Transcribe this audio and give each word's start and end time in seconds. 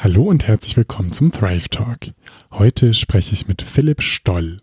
Hallo 0.00 0.22
und 0.22 0.46
herzlich 0.46 0.76
willkommen 0.76 1.10
zum 1.10 1.32
Thrive 1.32 1.70
Talk. 1.70 2.12
Heute 2.52 2.94
spreche 2.94 3.32
ich 3.32 3.48
mit 3.48 3.62
Philipp 3.62 4.00
Stoll. 4.00 4.60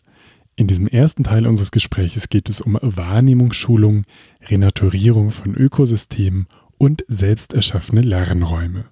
In 0.56 0.68
diesem 0.68 0.88
ersten 0.88 1.26
Teil 1.26 1.46
unseres 1.46 1.72
Gespräches 1.72 2.30
geht 2.30 2.48
es 2.48 2.62
um 2.62 2.80
Wahrnehmungsschulung, 2.82 4.06
Renaturierung 4.48 5.32
von 5.32 5.54
Ökosystemen 5.54 6.48
und 6.78 7.04
selbst 7.10 7.52
erschaffene 7.52 8.00
Lernräume. 8.00 8.86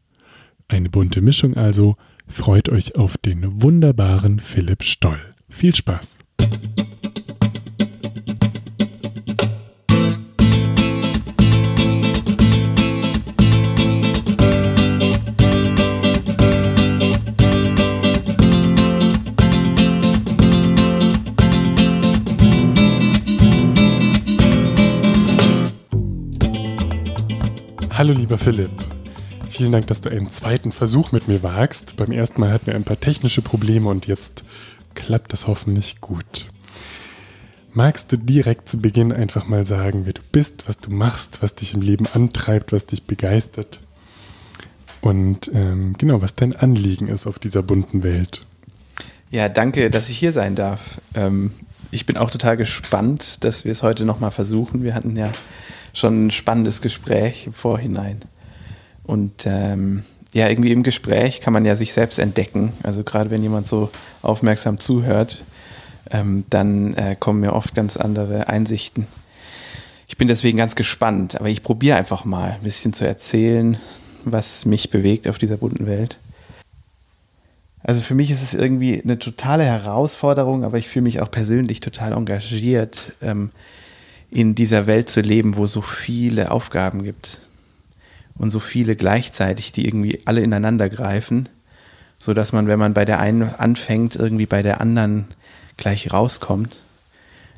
Eine 0.67 0.89
bunte 0.89 1.21
Mischung 1.21 1.55
also. 1.55 1.96
Freut 2.28 2.67
euch 2.67 2.97
auf 2.97 3.17
den 3.17 3.63
wunderbaren 3.63 4.41
Philipp 4.41 4.83
Stoll. 4.83 5.21
Viel 5.47 5.73
Spaß! 5.73 6.19
Hallo 27.96 28.12
lieber 28.12 28.40
Philipp. 28.40 28.72
Vielen 29.52 29.72
Dank, 29.72 29.86
dass 29.86 30.02
du 30.02 30.10
einen 30.10 30.32
zweiten 30.32 30.72
Versuch 30.72 31.12
mit 31.12 31.28
mir 31.28 31.44
wagst. 31.44 31.96
Beim 31.96 32.12
ersten 32.12 32.42
Mal 32.42 32.52
hatten 32.52 32.66
wir 32.66 32.76
ein 32.76 32.86
paar 32.86 33.00
technische 33.00 33.44
Probleme 33.44 33.88
und 33.88 34.08
jetzt 34.08 34.44
klappt 34.96 35.32
das 35.32 35.46
hoffentlich 35.46 36.02
gut. 36.02 36.48
Magst 37.72 38.12
du 38.12 38.18
direkt 38.18 38.68
zu 38.68 38.82
Beginn 38.82 39.12
einfach 39.12 39.48
mal 39.48 39.64
sagen, 39.68 40.08
wer 40.08 40.14
du 40.14 40.24
bist, 40.32 40.68
was 40.68 40.80
du 40.80 40.90
machst, 40.90 41.44
was 41.44 41.54
dich 41.54 41.76
im 41.76 41.82
Leben 41.82 42.08
antreibt, 42.16 42.72
was 42.72 42.88
dich 42.88 43.04
begeistert 43.04 43.80
und 45.02 45.52
ähm, 45.54 45.94
genau, 45.98 46.24
was 46.24 46.34
dein 46.34 46.55
Anliegen 46.55 47.08
ist 47.10 47.28
auf 47.28 47.38
dieser 47.38 47.62
bunten 47.62 48.02
Welt? 48.02 48.44
Ja, 49.30 49.50
danke, 49.50 49.91
dass 49.91 50.10
ich 50.10 50.18
hier 50.18 50.32
sein 50.32 50.55
darf. 50.55 51.00
Ähm, 51.13 51.52
ich 51.91 52.07
bin 52.07 52.18
auch 52.18 52.32
total 52.32 52.57
gespannt, 52.57 53.44
dass 53.44 53.66
wir 53.66 53.72
es 53.72 53.84
heute 53.84 54.04
nochmal 54.04 54.32
versuchen. 54.32 54.84
Wir 54.84 54.96
hatten 54.96 55.16
ja 55.16 55.32
schon 55.94 56.27
ein 56.27 56.32
spannendes 56.32 56.82
Gespräch 56.82 57.46
im 57.46 57.54
Vorhinein. 57.54 58.22
Und 59.04 59.46
ähm, 59.46 60.04
ja, 60.34 60.50
irgendwie 60.50 60.72
im 60.72 60.84
Gespräch 60.84 61.41
kann 61.41 61.54
man 61.54 61.66
ja 61.66 61.76
sich 61.76 61.94
selbst 61.94 62.20
entdecken. 62.20 62.74
Also 62.84 63.04
gerade 63.04 63.30
wenn 63.30 63.44
jemand 63.44 63.70
so 63.70 63.91
aufmerksam 64.22 64.80
zuhört, 64.80 65.44
ähm, 66.09 66.45
dann 66.50 66.94
äh, 66.95 67.16
kommen 67.17 67.41
mir 67.41 67.53
oft 67.53 67.75
ganz 67.75 67.97
andere 67.97 68.50
Einsichten. 68.50 69.08
Ich 70.08 70.17
bin 70.17 70.27
deswegen 70.27 70.58
ganz 70.58 70.75
gespannt, 70.75 71.39
aber 71.39 71.50
ich 71.50 71.63
probiere 71.63 71.97
einfach 71.97 72.25
mal 72.25 72.52
ein 72.52 72.63
bisschen 72.63 72.94
zu 72.94 73.05
erzählen, 73.05 73.78
was 74.25 74.66
mich 74.66 74.89
bewegt 74.89 75.28
auf 75.28 75.38
dieser 75.38 75.57
bunten 75.57 75.85
Welt. 75.85 76.19
Also 77.83 78.02
für 78.02 78.16
mich 78.16 78.31
ist 78.31 78.41
es 78.41 78.53
irgendwie 78.53 79.02
eine 79.02 79.19
totale 79.19 79.63
Herausforderung, 79.63 80.63
aber 80.63 80.78
ich 80.78 80.88
fühle 80.88 81.03
mich 81.03 81.22
auch 81.22 81.30
persönlich 81.30 81.81
total 81.81 82.13
engagiert, 82.13 83.13
ähm, 83.22 83.52
in 84.33 84.55
dieser 84.55 84.87
Welt 84.87 85.09
zu 85.09 85.21
leben, 85.21 85.57
wo 85.57 85.67
so 85.67 85.81
viele 85.81 86.49
Aufgaben 86.49 87.03
gibt 87.03 87.39
und 88.35 88.49
so 88.49 88.59
viele 88.59 88.95
gleichzeitig, 88.95 89.71
die 89.71 89.85
irgendwie 89.85 90.21
alle 90.25 90.41
ineinander 90.41 90.89
greifen, 90.89 91.49
so 92.17 92.33
dass 92.33 92.51
man, 92.51 92.67
wenn 92.67 92.79
man 92.79 92.95
bei 92.95 93.05
der 93.05 93.19
einen 93.19 93.53
anfängt, 93.53 94.15
irgendwie 94.15 94.47
bei 94.47 94.63
der 94.63 94.81
anderen 94.81 95.27
gleich 95.77 96.11
rauskommt. 96.11 96.77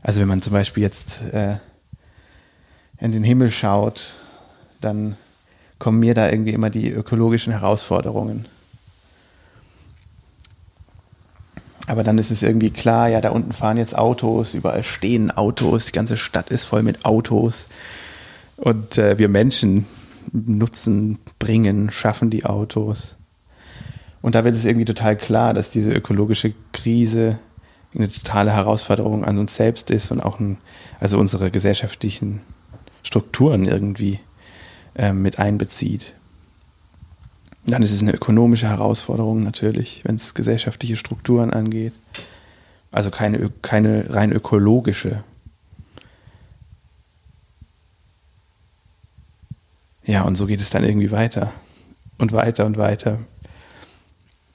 Also 0.03 0.19
wenn 0.19 0.27
man 0.27 0.41
zum 0.41 0.51
Beispiel 0.51 0.83
jetzt 0.83 1.21
äh, 1.31 1.57
in 2.99 3.13
den 3.13 3.23
Himmel 3.23 3.51
schaut, 3.51 4.13
dann 4.81 5.15
kommen 5.79 5.99
mir 5.99 6.13
da 6.13 6.29
irgendwie 6.29 6.51
immer 6.53 6.69
die 6.69 6.89
ökologischen 6.89 7.53
Herausforderungen. 7.53 8.45
Aber 11.87 12.03
dann 12.03 12.17
ist 12.17 12.31
es 12.31 12.41
irgendwie 12.41 12.71
klar, 12.71 13.09
ja, 13.09 13.21
da 13.21 13.29
unten 13.29 13.53
fahren 13.53 13.77
jetzt 13.77 13.97
Autos, 13.97 14.53
überall 14.53 14.83
stehen 14.83 15.29
Autos, 15.31 15.87
die 15.87 15.91
ganze 15.91 16.17
Stadt 16.17 16.49
ist 16.49 16.63
voll 16.65 16.81
mit 16.81 17.05
Autos. 17.05 17.67
Und 18.57 18.97
äh, 18.97 19.19
wir 19.19 19.29
Menschen 19.29 19.85
nutzen, 20.31 21.19
bringen, 21.37 21.91
schaffen 21.91 22.29
die 22.29 22.45
Autos. 22.45 23.15
Und 24.21 24.33
da 24.33 24.43
wird 24.43 24.55
es 24.55 24.65
irgendwie 24.65 24.85
total 24.85 25.15
klar, 25.15 25.53
dass 25.53 25.69
diese 25.69 25.91
ökologische 25.91 26.53
Krise 26.73 27.37
eine 27.93 28.09
totale 28.09 28.51
Herausforderung 28.51 29.23
an 29.23 29.37
uns 29.37 29.55
selbst 29.55 29.91
ist 29.91 30.11
und 30.11 30.19
auch 30.19 30.39
ein, 30.39 30.57
also 30.99 31.19
unsere 31.19 31.51
gesellschaftlichen 31.51 32.41
Strukturen 33.03 33.65
irgendwie 33.65 34.19
äh, 34.95 35.13
mit 35.13 35.37
einbezieht. 35.39 36.15
Dann 37.67 37.81
ist 37.81 37.93
es 37.93 38.01
eine 38.01 38.13
ökonomische 38.13 38.67
Herausforderung 38.67 39.43
natürlich, 39.43 40.01
wenn 40.05 40.15
es 40.15 40.33
gesellschaftliche 40.33 40.97
Strukturen 40.97 41.51
angeht. 41.51 41.93
Also 42.91 43.09
keine, 43.11 43.49
keine 43.61 44.05
rein 44.13 44.31
ökologische. 44.31 45.23
Ja, 50.05 50.21
und 50.21 50.35
so 50.35 50.45
geht 50.45 50.61
es 50.61 50.69
dann 50.69 50.83
irgendwie 50.83 51.11
weiter 51.11 51.51
und 52.19 52.31
weiter 52.31 52.65
und 52.65 52.77
weiter. 52.77 53.19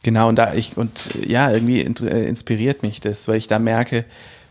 Genau, 0.03 0.29
und 0.29 0.37
da 0.37 0.55
ich, 0.55 0.77
und 0.77 1.15
ja, 1.27 1.51
irgendwie 1.51 1.81
äh, 1.81 2.29
inspiriert 2.29 2.83
mich 2.83 3.01
das, 3.01 3.29
weil 3.29 3.37
ich 3.37 3.49
da 3.49 3.59
merke, 3.59 4.05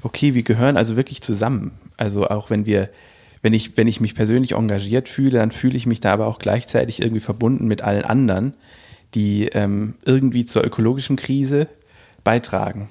okay, 0.03 0.33
wir 0.33 0.43
gehören 0.43 0.77
also 0.77 0.95
wirklich 0.95 1.21
zusammen. 1.21 1.71
Also 1.97 2.27
auch 2.27 2.49
wenn 2.49 2.65
wir 2.65 2.89
wenn 3.41 3.53
ich, 3.53 3.77
wenn 3.77 3.87
ich 3.87 4.01
mich 4.01 4.15
persönlich 4.15 4.53
engagiert 4.53 5.07
fühle, 5.07 5.39
dann 5.39 5.51
fühle 5.51 5.77
ich 5.77 5.85
mich 5.85 5.99
da 5.99 6.13
aber 6.13 6.27
auch 6.27 6.39
gleichzeitig 6.39 7.01
irgendwie 7.01 7.21
verbunden 7.21 7.67
mit 7.67 7.81
allen 7.81 8.03
anderen, 8.03 8.53
die 9.15 9.45
ähm, 9.53 9.95
irgendwie 10.03 10.45
zur 10.45 10.65
ökologischen 10.65 11.15
Krise 11.15 11.67
beitragen. 12.23 12.89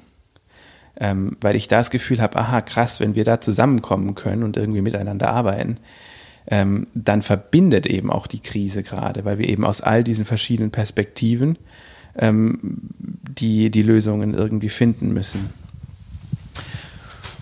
Ähm, 1.01 1.37
weil 1.41 1.55
ich 1.55 1.69
da 1.69 1.79
das 1.79 1.91
Gefühl 1.91 2.21
habe, 2.21 2.37
aha, 2.37 2.61
krass, 2.61 2.99
wenn 2.99 3.15
wir 3.15 3.25
da 3.25 3.41
zusammenkommen 3.41 4.15
können 4.15 4.43
und 4.43 4.57
irgendwie 4.57 4.81
miteinander 4.81 5.31
arbeiten, 5.31 5.77
ähm, 6.49 6.89
dann 6.95 7.23
verbindet 7.23 7.87
eben 7.87 8.11
auch 8.11 8.27
die 8.27 8.41
Krise 8.41 8.83
gerade, 8.83 9.25
weil 9.25 9.39
wir 9.39 9.49
eben 9.49 9.65
aus 9.65 9.81
all 9.81 10.03
diesen 10.03 10.25
verschiedenen 10.25 10.71
Perspektiven 10.71 11.59
ähm, 12.17 12.59
die, 13.39 13.71
die 13.71 13.83
Lösungen 13.83 14.35
irgendwie 14.35 14.71
finden 14.71 15.13
müssen. 15.13 15.51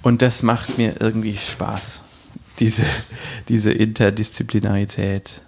Und 0.03 0.23
das 0.23 0.43
macht 0.43 0.77
mir 0.77 0.97
irgendwie 1.01 1.37
Spaß 1.37 2.03
diese, 2.59 2.85
diese 3.49 3.73
Interdisziplinarität. 3.73 5.43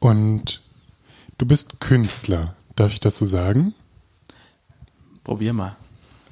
Und 0.00 0.60
du 1.38 1.46
bist 1.46 1.80
Künstler, 1.80 2.54
darf 2.76 2.92
ich 2.92 3.00
das 3.00 3.16
so 3.16 3.26
sagen? 3.26 3.74
Probier 5.24 5.52
mal. 5.52 5.76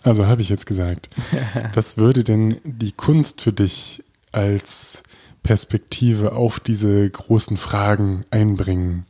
Also 0.02 0.26
habe 0.26 0.42
ich 0.42 0.50
jetzt 0.50 0.66
gesagt. 0.66 1.08
Was 1.74 1.96
würde 1.96 2.22
denn 2.24 2.60
die 2.62 2.92
Kunst 2.92 3.40
für 3.40 3.52
dich 3.52 4.04
als 4.32 5.02
Perspektive 5.42 6.32
auf 6.32 6.60
diese 6.60 7.08
großen 7.08 7.56
Fragen 7.56 8.24
einbringen? 8.30 9.06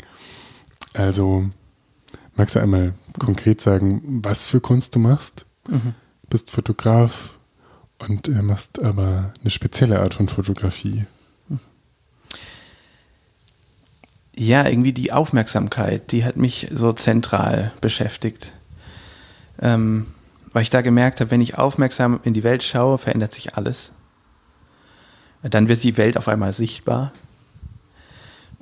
Also, 0.93 1.51
magst 2.37 2.55
du 2.55 2.61
einmal 2.61 2.95
konkret 3.19 3.61
sagen, 3.61 4.03
was 4.23 4.47
für 4.47 4.61
Kunst 4.61 4.95
du 4.95 5.01
machst? 5.01 5.47
Mhm. 5.69 5.95
Bist 6.31 6.51
Fotograf 6.51 7.35
und 7.99 8.29
äh, 8.29 8.43
machst 8.43 8.83
aber 8.83 9.33
eine 9.41 9.51
spezielle 9.51 10.01
Art 10.01 10.15
von 10.15 10.29
Fotografie. 10.29 11.05
Ja, 14.37 14.67
irgendwie 14.67 14.93
die 14.93 15.13
Aufmerksamkeit, 15.13 16.11
die 16.11 16.25
hat 16.25 16.37
mich 16.37 16.69
so 16.73 16.93
zentral 16.93 17.73
beschäftigt. 17.81 18.53
Ähm, 19.61 20.07
weil 20.53 20.63
ich 20.63 20.71
da 20.71 20.83
gemerkt 20.83 21.21
habe, 21.21 21.31
wenn 21.31 21.41
ich 21.41 21.57
aufmerksam 21.57 22.21
in 22.25 22.35
die 22.35 22.43
Welt 22.43 22.63
schaue, 22.63 22.99
verändert 22.99 23.33
sich 23.33 23.57
alles. 23.57 23.93
Dann 25.43 25.69
wird 25.69 25.83
die 25.83 25.97
Welt 25.97 26.17
auf 26.17 26.27
einmal 26.27 26.53
sichtbar. 26.53 27.13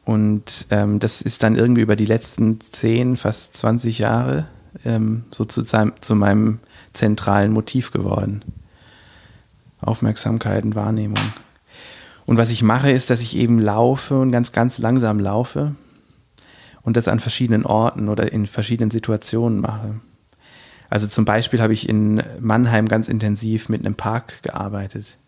Und 0.05 0.67
ähm, 0.71 0.99
das 0.99 1.23
ist 1.23 1.43
dann 1.43 1.55
irgendwie 1.55 1.83
über 1.83 1.97
die 1.97 2.07
letzten 2.07 2.61
10, 2.61 3.17
fast 3.17 3.57
20 3.57 3.99
Jahre 3.99 4.47
ähm, 4.85 5.25
so 5.31 5.45
zu, 5.45 5.65
zu 5.65 6.15
meinem 6.15 6.59
zentralen 6.93 7.53
Motiv 7.53 7.91
geworden. 7.91 8.45
Aufmerksamkeit 9.81 10.65
und 10.65 10.75
Wahrnehmung. 10.75 11.19
Und 12.25 12.37
was 12.37 12.51
ich 12.51 12.63
mache, 12.63 12.91
ist, 12.91 13.11
dass 13.11 13.21
ich 13.21 13.37
eben 13.37 13.59
laufe 13.59 14.19
und 14.19 14.31
ganz, 14.31 14.53
ganz 14.53 14.79
langsam 14.79 15.19
laufe 15.19 15.75
und 16.83 16.97
das 16.97 17.09
an 17.09 17.21
verschiedenen 17.21 17.67
Orten 17.67 18.09
oder 18.09 18.33
in 18.33 18.47
verschiedenen 18.47 18.91
Situationen 18.91 19.61
mache. 19.61 19.97
Also 20.89 21.09
zum 21.09 21.25
Beispiel 21.25 21.61
habe 21.61 21.73
ich 21.73 21.89
in 21.89 22.23
Mannheim 22.39 22.87
ganz 22.87 23.09
intensiv 23.09 23.69
mit 23.69 23.85
einem 23.85 23.95
Park 23.95 24.43
gearbeitet. 24.43 25.19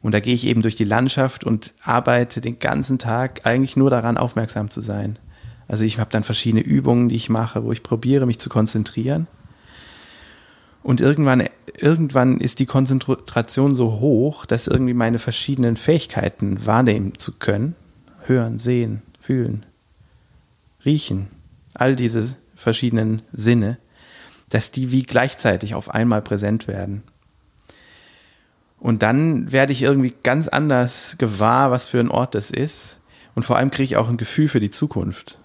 Und 0.00 0.12
da 0.12 0.20
gehe 0.20 0.34
ich 0.34 0.46
eben 0.46 0.62
durch 0.62 0.76
die 0.76 0.84
Landschaft 0.84 1.44
und 1.44 1.74
arbeite 1.82 2.40
den 2.40 2.58
ganzen 2.58 2.98
Tag 2.98 3.44
eigentlich 3.44 3.76
nur 3.76 3.90
daran, 3.90 4.16
aufmerksam 4.16 4.70
zu 4.70 4.80
sein. 4.80 5.18
Also 5.66 5.84
ich 5.84 5.98
habe 5.98 6.10
dann 6.10 6.24
verschiedene 6.24 6.62
Übungen, 6.62 7.08
die 7.08 7.16
ich 7.16 7.28
mache, 7.28 7.64
wo 7.64 7.72
ich 7.72 7.82
probiere, 7.82 8.26
mich 8.26 8.38
zu 8.38 8.48
konzentrieren 8.48 9.26
Und 10.88 11.02
irgendwann, 11.02 11.46
irgendwann 11.78 12.40
ist 12.40 12.60
die 12.60 12.64
Konzentration 12.64 13.74
so 13.74 14.00
hoch, 14.00 14.46
dass 14.46 14.68
irgendwie 14.68 14.94
meine 14.94 15.18
verschiedenen 15.18 15.76
Fähigkeiten 15.76 16.64
wahrnehmen 16.64 17.18
zu 17.18 17.32
können, 17.32 17.74
hören, 18.24 18.58
sehen, 18.58 19.02
fühlen, 19.20 19.66
riechen, 20.86 21.28
all 21.74 21.94
diese 21.94 22.36
verschiedenen 22.54 23.20
Sinne, 23.34 23.76
dass 24.48 24.70
die 24.70 24.90
wie 24.90 25.02
gleichzeitig 25.02 25.74
auf 25.74 25.90
einmal 25.90 26.22
präsent 26.22 26.68
werden. 26.68 27.02
Und 28.78 29.02
dann 29.02 29.52
werde 29.52 29.74
ich 29.74 29.82
irgendwie 29.82 30.14
ganz 30.22 30.48
anders 30.48 31.16
gewahr, 31.18 31.70
was 31.70 31.86
für 31.86 32.00
ein 32.00 32.10
Ort 32.10 32.34
das 32.34 32.50
ist. 32.50 33.00
Und 33.34 33.42
vor 33.42 33.58
allem 33.58 33.70
kriege 33.70 33.84
ich 33.84 33.98
auch 33.98 34.08
ein 34.08 34.16
Gefühl 34.16 34.48
für 34.48 34.60
die 34.60 34.70
Zukunft. 34.70 35.38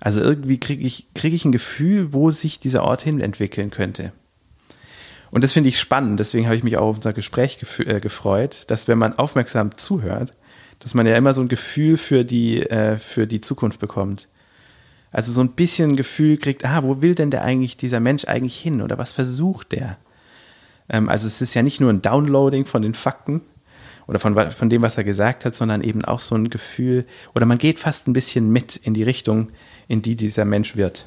Also 0.00 0.22
irgendwie 0.22 0.58
kriege 0.58 0.82
ich, 0.86 1.12
krieg 1.12 1.34
ich 1.34 1.44
ein 1.44 1.52
Gefühl, 1.52 2.14
wo 2.14 2.30
sich 2.30 2.60
dieser 2.60 2.82
Ort 2.82 3.02
hin 3.02 3.20
entwickeln 3.20 3.70
könnte. 3.70 4.12
Und 5.30 5.44
das 5.44 5.52
finde 5.52 5.68
ich 5.68 5.78
spannend, 5.78 6.18
deswegen 6.18 6.46
habe 6.46 6.56
ich 6.56 6.64
mich 6.64 6.76
auch 6.76 6.88
auf 6.88 6.96
unser 6.96 7.12
Gespräch 7.12 7.58
äh, 7.78 8.00
gefreut, 8.00 8.64
dass 8.66 8.88
wenn 8.88 8.98
man 8.98 9.18
aufmerksam 9.18 9.76
zuhört, 9.76 10.34
dass 10.80 10.94
man 10.94 11.06
ja 11.06 11.16
immer 11.16 11.34
so 11.34 11.40
ein 11.40 11.48
Gefühl 11.48 11.96
für 11.96 12.24
die, 12.24 12.62
äh, 12.62 12.98
für 12.98 13.26
die 13.26 13.40
Zukunft 13.40 13.78
bekommt. 13.78 14.28
Also 15.12 15.32
so 15.32 15.40
ein 15.40 15.50
bisschen 15.50 15.96
Gefühl 15.96 16.36
kriegt, 16.36 16.64
ah, 16.64 16.82
wo 16.82 17.02
will 17.02 17.14
denn 17.14 17.30
der 17.30 17.42
eigentlich, 17.42 17.76
dieser 17.76 18.00
Mensch 18.00 18.24
eigentlich 18.26 18.58
hin 18.58 18.80
oder 18.80 18.98
was 18.98 19.12
versucht 19.12 19.72
der? 19.72 19.98
Ähm, 20.88 21.08
also 21.08 21.26
es 21.26 21.40
ist 21.40 21.54
ja 21.54 21.62
nicht 21.62 21.80
nur 21.80 21.90
ein 21.90 22.02
Downloading 22.02 22.64
von 22.64 22.82
den 22.82 22.94
Fakten 22.94 23.42
oder 24.06 24.18
von, 24.18 24.34
von 24.50 24.70
dem, 24.70 24.82
was 24.82 24.98
er 24.98 25.04
gesagt 25.04 25.44
hat, 25.44 25.54
sondern 25.54 25.82
eben 25.82 26.04
auch 26.04 26.20
so 26.20 26.34
ein 26.34 26.50
Gefühl, 26.50 27.06
oder 27.34 27.46
man 27.46 27.58
geht 27.58 27.78
fast 27.78 28.08
ein 28.08 28.12
bisschen 28.12 28.50
mit 28.50 28.76
in 28.76 28.94
die 28.94 29.04
Richtung, 29.04 29.50
in 29.86 30.02
die 30.02 30.16
dieser 30.16 30.44
Mensch 30.44 30.76
wird. 30.76 31.06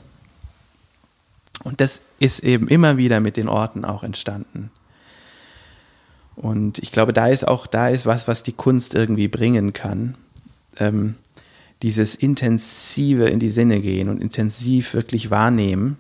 Und 1.64 1.82
das 1.82 2.02
ist 2.20 2.40
eben 2.40 2.68
immer 2.68 2.98
wieder 2.98 3.20
mit 3.20 3.38
den 3.38 3.48
Orten 3.48 3.86
auch 3.86 4.04
entstanden. 4.04 4.72
Und 6.36 6.80
ich 6.80 6.92
glaube, 6.92 7.14
da 7.14 7.28
ist 7.28 7.48
auch, 7.48 7.68
da 7.68 7.90
ist 7.90 8.06
was, 8.06 8.28
was 8.28 8.44
die 8.44 8.54
Kunst 8.54 8.96
irgendwie 8.96 9.28
bringen 9.28 9.74
kann. 9.74 10.16
Ähm, 10.78 11.16
dieses 11.84 12.16
intensive 12.16 13.28
in 13.28 13.40
die 13.40 13.50
Sinne 13.50 13.82
gehen 13.82 14.10
und 14.10 14.22
intensiv 14.22 14.94
wirklich 14.94 15.30
wahrnehmen, 15.30 15.98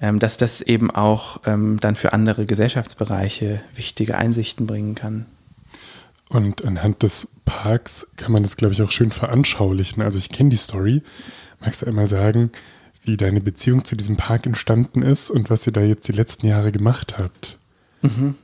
ähm, 0.00 0.18
dass 0.18 0.36
das 0.36 0.60
eben 0.60 0.90
auch 0.90 1.40
ähm, 1.46 1.78
dann 1.80 1.94
für 1.94 2.12
andere 2.12 2.44
Gesellschaftsbereiche 2.44 3.62
wichtige 3.74 4.18
Einsichten 4.18 4.66
bringen 4.66 4.94
kann. 4.94 5.26
Und 6.28 6.64
anhand 6.64 7.02
des 7.02 7.28
Parks 7.44 8.06
kann 8.16 8.32
man 8.32 8.42
das, 8.42 8.56
glaube 8.56 8.74
ich, 8.74 8.82
auch 8.82 8.90
schön 8.90 9.10
veranschaulichen. 9.10 10.02
Also 10.02 10.18
ich 10.18 10.28
kenne 10.28 10.50
die 10.50 10.56
Story. 10.56 11.02
Magst 11.60 11.82
du 11.82 11.86
einmal 11.86 12.08
sagen, 12.08 12.50
wie 13.02 13.16
deine 13.16 13.40
Beziehung 13.40 13.84
zu 13.84 13.96
diesem 13.96 14.16
Park 14.16 14.46
entstanden 14.46 15.02
ist 15.02 15.30
und 15.30 15.50
was 15.50 15.66
ihr 15.66 15.72
da 15.72 15.80
jetzt 15.80 16.08
die 16.08 16.12
letzten 16.12 16.46
Jahre 16.46 16.72
gemacht 16.72 17.18
habt. 17.18 17.58
Mhm. 18.02 18.34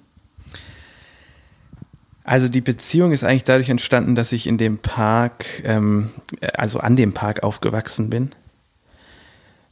Also 2.25 2.49
die 2.49 2.61
Beziehung 2.61 3.13
ist 3.13 3.23
eigentlich 3.23 3.45
dadurch 3.45 3.69
entstanden, 3.69 4.17
dass 4.17 4.33
ich 4.33 4.49
in 4.49 4.59
dem 4.59 4.79
Park, 4.79 5.63
ähm, 5.65 6.11
also 6.55 6.81
an 6.81 6.97
dem 6.97 7.13
Park 7.13 7.45
aufgewachsen 7.45 8.11
bin 8.11 8.31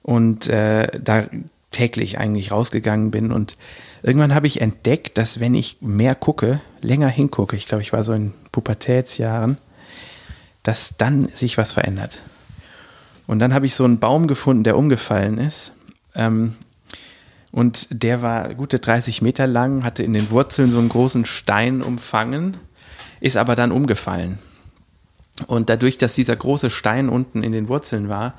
und 0.02 0.48
äh, 0.48 0.86
da 1.00 1.24
täglich 1.72 2.18
eigentlich 2.18 2.52
rausgegangen 2.52 3.10
bin 3.10 3.32
und 3.32 3.56
irgendwann 4.04 4.34
habe 4.34 4.46
ich 4.46 4.60
entdeckt, 4.60 5.18
dass 5.18 5.40
wenn 5.40 5.54
ich 5.54 5.78
mehr 5.80 6.14
gucke, 6.14 6.60
länger 6.80 7.08
hingucke, 7.08 7.56
ich 7.56 7.66
glaube, 7.66 7.82
ich 7.82 7.92
war 7.92 8.04
so 8.04 8.12
in 8.12 8.32
Pubertätsjahren, 8.52 9.58
dass 10.62 10.94
dann 10.96 11.28
sich 11.32 11.58
was 11.58 11.72
verändert. 11.72 12.22
Und 13.26 13.38
dann 13.38 13.54
habe 13.54 13.66
ich 13.66 13.74
so 13.74 13.84
einen 13.84 13.98
Baum 13.98 14.26
gefunden, 14.26 14.64
der 14.64 14.76
umgefallen 14.76 15.38
ist. 15.38 15.72
Ähm, 16.14 16.54
und 17.52 17.86
der 17.90 18.20
war 18.20 18.52
gute 18.54 18.80
30 18.80 19.22
Meter 19.22 19.46
lang, 19.46 19.84
hatte 19.84 20.02
in 20.02 20.12
den 20.12 20.30
Wurzeln 20.30 20.70
so 20.70 20.78
einen 20.78 20.88
großen 20.88 21.24
Stein 21.24 21.82
umfangen, 21.82 22.56
ist 23.20 23.36
aber 23.36 23.54
dann 23.54 23.72
umgefallen. 23.72 24.38
Und 25.46 25.70
dadurch, 25.70 25.98
dass 25.98 26.14
dieser 26.14 26.36
große 26.36 26.70
Stein 26.70 27.08
unten 27.08 27.42
in 27.42 27.52
den 27.52 27.68
Wurzeln 27.68 28.08
war, 28.08 28.34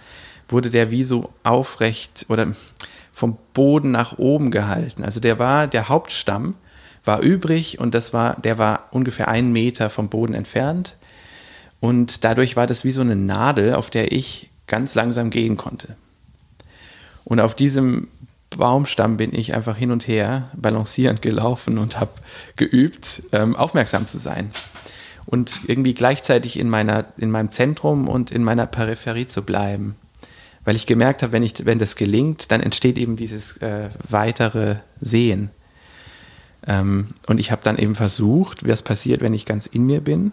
wurde 0.48 0.70
der 0.70 0.92
wie 0.92 1.04
so 1.04 1.32
aufrecht 1.44 2.26
oder 2.30 2.48
vom 3.12 3.38
Boden 3.54 3.92
nach 3.92 4.18
oben 4.18 4.52
gehalten. 4.52 5.04
Also 5.04 5.20
der 5.20 5.40
war, 5.40 5.68
der 5.68 5.90
Hauptstamm 5.90 6.56
war 7.06 7.22
übrig 7.22 7.80
und 7.80 7.96
das 7.96 8.14
war, 8.14 8.36
der 8.42 8.58
war 8.58 8.88
ungefähr 8.92 9.28
einen 9.28 9.54
Meter 9.54 9.90
vom 9.90 10.10
Boden 10.10 10.34
entfernt. 10.34 10.98
Und 11.80 12.24
dadurch 12.24 12.56
war 12.56 12.68
das 12.68 12.84
wie 12.84 12.92
so 12.92 13.02
eine 13.02 13.16
Nadel, 13.16 13.76
auf 13.76 13.90
der 13.90 14.12
ich 14.12 14.50
ganz 14.68 14.96
langsam 14.96 15.30
gehen 15.30 15.58
konnte. 15.58 15.96
Und 17.24 17.40
auf 17.40 17.56
diesem 17.56 18.08
Baumstamm 18.52 19.18
bin 19.18 19.34
ich 19.34 19.54
einfach 19.54 19.76
hin 19.76 19.92
und 19.92 20.08
her 20.08 20.50
balancierend 20.56 21.22
gelaufen 21.22 21.78
und 21.78 22.00
habe 22.00 22.12
geübt, 22.56 23.24
ähm, 23.32 23.56
aufmerksam 23.56 24.08
zu 24.08 24.20
sein. 24.20 24.52
Und 25.26 25.62
irgendwie 25.68 25.94
gleichzeitig 25.94 26.60
in, 26.60 26.70
meiner, 26.70 27.06
in 27.18 27.32
meinem 27.32 27.50
Zentrum 27.50 28.08
und 28.08 28.32
in 28.32 28.44
meiner 28.44 28.68
Peripherie 28.68 29.28
zu 29.28 29.42
bleiben. 29.42 29.96
Weil 30.64 30.76
ich 30.76 30.86
gemerkt 30.86 31.24
habe, 31.24 31.34
wenn, 31.34 31.44
ich, 31.44 31.66
wenn 31.66 31.80
das 31.80 31.96
gelingt, 31.96 32.52
dann 32.52 32.62
entsteht 32.62 32.98
eben 32.98 33.18
dieses 33.18 33.58
äh, 33.58 33.90
weitere 34.08 34.78
Sehen. 35.02 35.50
Ähm, 36.68 37.10
und 37.28 37.40
ich 37.40 37.52
habe 37.52 37.62
dann 37.64 37.78
eben 37.78 37.96
versucht, 37.96 38.68
was 38.68 38.84
passiert, 38.84 39.22
wenn 39.22 39.34
ich 39.34 39.46
ganz 39.46 39.66
in 39.66 39.86
mir 39.86 40.02
bin. 40.02 40.32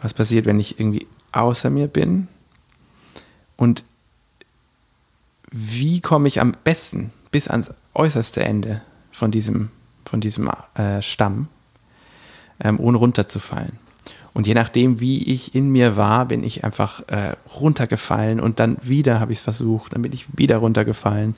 Was 0.00 0.12
passiert, 0.14 0.46
wenn 0.46 0.58
ich 0.58 0.80
irgendwie 0.80 1.06
außer 1.30 1.70
mir 1.70 1.86
bin 1.86 2.28
und 3.56 3.84
wie 5.50 6.00
komme 6.00 6.28
ich 6.28 6.40
am 6.40 6.54
besten 6.64 7.12
bis 7.30 7.48
ans 7.48 7.72
äußerste 7.94 8.42
Ende 8.42 8.80
von 9.10 9.30
diesem, 9.30 9.70
von 10.04 10.20
diesem 10.20 10.50
äh, 10.74 11.02
Stamm, 11.02 11.48
ähm, 12.62 12.80
ohne 12.80 12.98
runterzufallen? 12.98 13.78
Und 14.34 14.46
je 14.46 14.54
nachdem, 14.54 14.98
wie 14.98 15.22
ich 15.30 15.54
in 15.54 15.70
mir 15.70 15.96
war, 15.96 16.26
bin 16.26 16.42
ich 16.42 16.64
einfach 16.64 17.06
äh, 17.08 17.34
runtergefallen 17.54 18.40
und 18.40 18.60
dann 18.60 18.78
wieder 18.80 19.20
habe 19.20 19.32
ich 19.32 19.38
es 19.38 19.44
versucht, 19.44 19.92
dann 19.92 20.02
bin 20.02 20.12
ich 20.12 20.26
wieder 20.34 20.56
runtergefallen. 20.56 21.36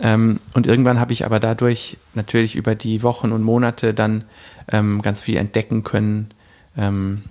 Ähm, 0.00 0.40
und 0.54 0.66
irgendwann 0.66 0.98
habe 0.98 1.12
ich 1.12 1.24
aber 1.24 1.38
dadurch 1.38 1.98
natürlich 2.14 2.56
über 2.56 2.74
die 2.74 3.02
Wochen 3.02 3.30
und 3.30 3.42
Monate 3.42 3.94
dann 3.94 4.24
ähm, 4.72 5.02
ganz 5.02 5.22
viel 5.22 5.36
entdecken 5.36 5.84
können 5.84 6.30
ähm, 6.76 7.22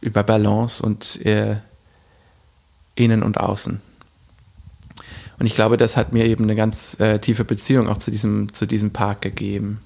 über 0.00 0.24
Balance 0.24 0.82
und 0.82 1.24
äh, 1.24 1.56
innen 2.94 3.22
und 3.22 3.38
außen. 3.38 3.80
Und 5.38 5.46
ich 5.46 5.54
glaube, 5.54 5.76
das 5.76 5.96
hat 5.96 6.12
mir 6.12 6.26
eben 6.26 6.44
eine 6.44 6.54
ganz 6.54 6.98
äh, 7.00 7.18
tiefe 7.18 7.44
Beziehung 7.44 7.88
auch 7.88 7.98
zu 7.98 8.10
diesem, 8.10 8.52
zu 8.52 8.66
diesem 8.66 8.92
Park 8.92 9.22
gegeben. 9.22 9.80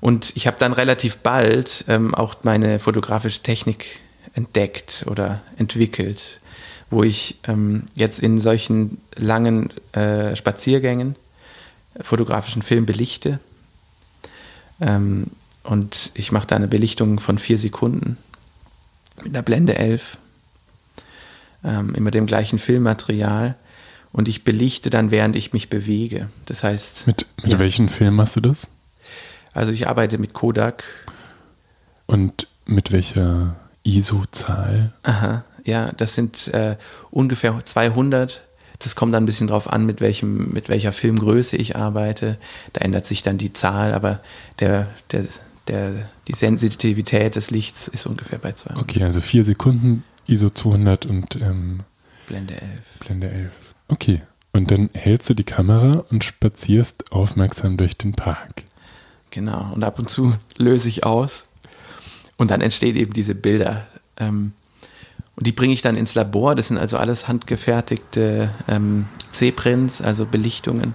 Und 0.00 0.36
ich 0.36 0.46
habe 0.46 0.56
dann 0.58 0.72
relativ 0.72 1.18
bald 1.18 1.84
ähm, 1.88 2.14
auch 2.14 2.36
meine 2.42 2.78
fotografische 2.78 3.42
Technik 3.42 4.00
entdeckt 4.34 5.04
oder 5.08 5.42
entwickelt, 5.56 6.40
wo 6.90 7.02
ich 7.02 7.38
ähm, 7.46 7.84
jetzt 7.94 8.20
in 8.20 8.38
solchen 8.38 9.00
langen 9.16 9.72
äh, 9.92 10.34
Spaziergängen 10.36 11.16
fotografischen 12.00 12.62
Film 12.62 12.86
belichte. 12.86 13.40
Ähm, 14.80 15.28
und 15.64 16.12
ich 16.14 16.32
mache 16.32 16.46
da 16.46 16.56
eine 16.56 16.68
Belichtung 16.68 17.18
von 17.20 17.38
vier 17.38 17.58
Sekunden 17.58 18.16
mit 19.24 19.34
einer 19.34 19.42
Blende 19.42 19.76
11 19.76 20.16
ähm, 21.64 21.94
immer 21.94 22.10
dem 22.10 22.26
gleichen 22.26 22.58
Filmmaterial 22.58 23.56
und 24.12 24.28
ich 24.28 24.44
belichte 24.44 24.90
dann, 24.90 25.10
während 25.10 25.36
ich 25.36 25.52
mich 25.52 25.68
bewege. 25.68 26.28
Das 26.46 26.64
heißt. 26.64 27.06
Mit, 27.06 27.26
mit 27.42 27.52
ja. 27.52 27.58
welchem 27.58 27.88
Film 27.88 28.16
machst 28.16 28.36
du 28.36 28.40
das? 28.40 28.68
Also 29.52 29.72
ich 29.72 29.88
arbeite 29.88 30.18
mit 30.18 30.32
Kodak. 30.32 30.84
Und 32.06 32.48
mit 32.64 32.92
welcher 32.92 33.56
ISO-Zahl? 33.82 34.92
Aha, 35.02 35.44
ja, 35.64 35.92
das 35.96 36.14
sind 36.14 36.48
äh, 36.48 36.76
ungefähr 37.10 37.58
200. 37.62 38.42
Das 38.78 38.94
kommt 38.94 39.12
dann 39.12 39.24
ein 39.24 39.26
bisschen 39.26 39.48
drauf 39.48 39.70
an, 39.70 39.84
mit, 39.84 40.00
welchem, 40.00 40.52
mit 40.52 40.68
welcher 40.68 40.92
Filmgröße 40.92 41.56
ich 41.56 41.76
arbeite. 41.76 42.38
Da 42.72 42.82
ändert 42.82 43.06
sich 43.06 43.22
dann 43.22 43.36
die 43.36 43.52
Zahl, 43.52 43.92
aber 43.92 44.20
der, 44.60 44.86
der, 45.10 45.24
der, 45.66 45.92
die 46.28 46.34
Sensitivität 46.34 47.36
des 47.36 47.50
Lichts 47.50 47.88
ist 47.88 48.06
ungefähr 48.06 48.38
bei 48.38 48.52
200. 48.52 48.82
Okay, 48.82 49.02
also 49.02 49.20
vier 49.20 49.44
Sekunden 49.44 50.04
ISO 50.28 50.50
200 50.50 51.06
und 51.06 51.36
ähm, 51.36 51.80
Blende 52.26 52.54
11. 52.54 52.62
Blende 53.00 53.30
11. 53.30 53.52
Okay. 53.88 54.22
Und 54.52 54.70
dann 54.70 54.90
hältst 54.94 55.30
du 55.30 55.34
die 55.34 55.44
Kamera 55.44 56.04
und 56.10 56.24
spazierst 56.24 57.12
aufmerksam 57.12 57.76
durch 57.76 57.96
den 57.96 58.12
Park. 58.12 58.64
Genau. 59.30 59.72
Und 59.74 59.84
ab 59.84 59.98
und 59.98 60.10
zu 60.10 60.34
löse 60.56 60.88
ich 60.88 61.04
aus. 61.04 61.48
Und 62.36 62.50
dann 62.50 62.60
entstehen 62.60 62.96
eben 62.96 63.12
diese 63.12 63.34
Bilder. 63.34 63.86
Ähm, 64.18 64.52
und 65.36 65.46
die 65.46 65.52
bringe 65.52 65.72
ich 65.72 65.82
dann 65.82 65.96
ins 65.96 66.14
Labor. 66.14 66.54
Das 66.54 66.68
sind 66.68 66.78
also 66.78 66.98
alles 66.98 67.28
handgefertigte 67.28 68.50
ähm, 68.68 69.06
C-Prints, 69.32 70.02
also 70.02 70.26
Belichtungen. 70.26 70.94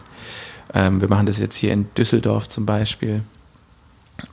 Ähm, 0.74 1.02
wir 1.02 1.08
machen 1.08 1.26
das 1.26 1.38
jetzt 1.38 1.56
hier 1.56 1.74
in 1.74 1.88
Düsseldorf 1.96 2.50
zum 2.50 2.66
Beispiel. 2.66 3.24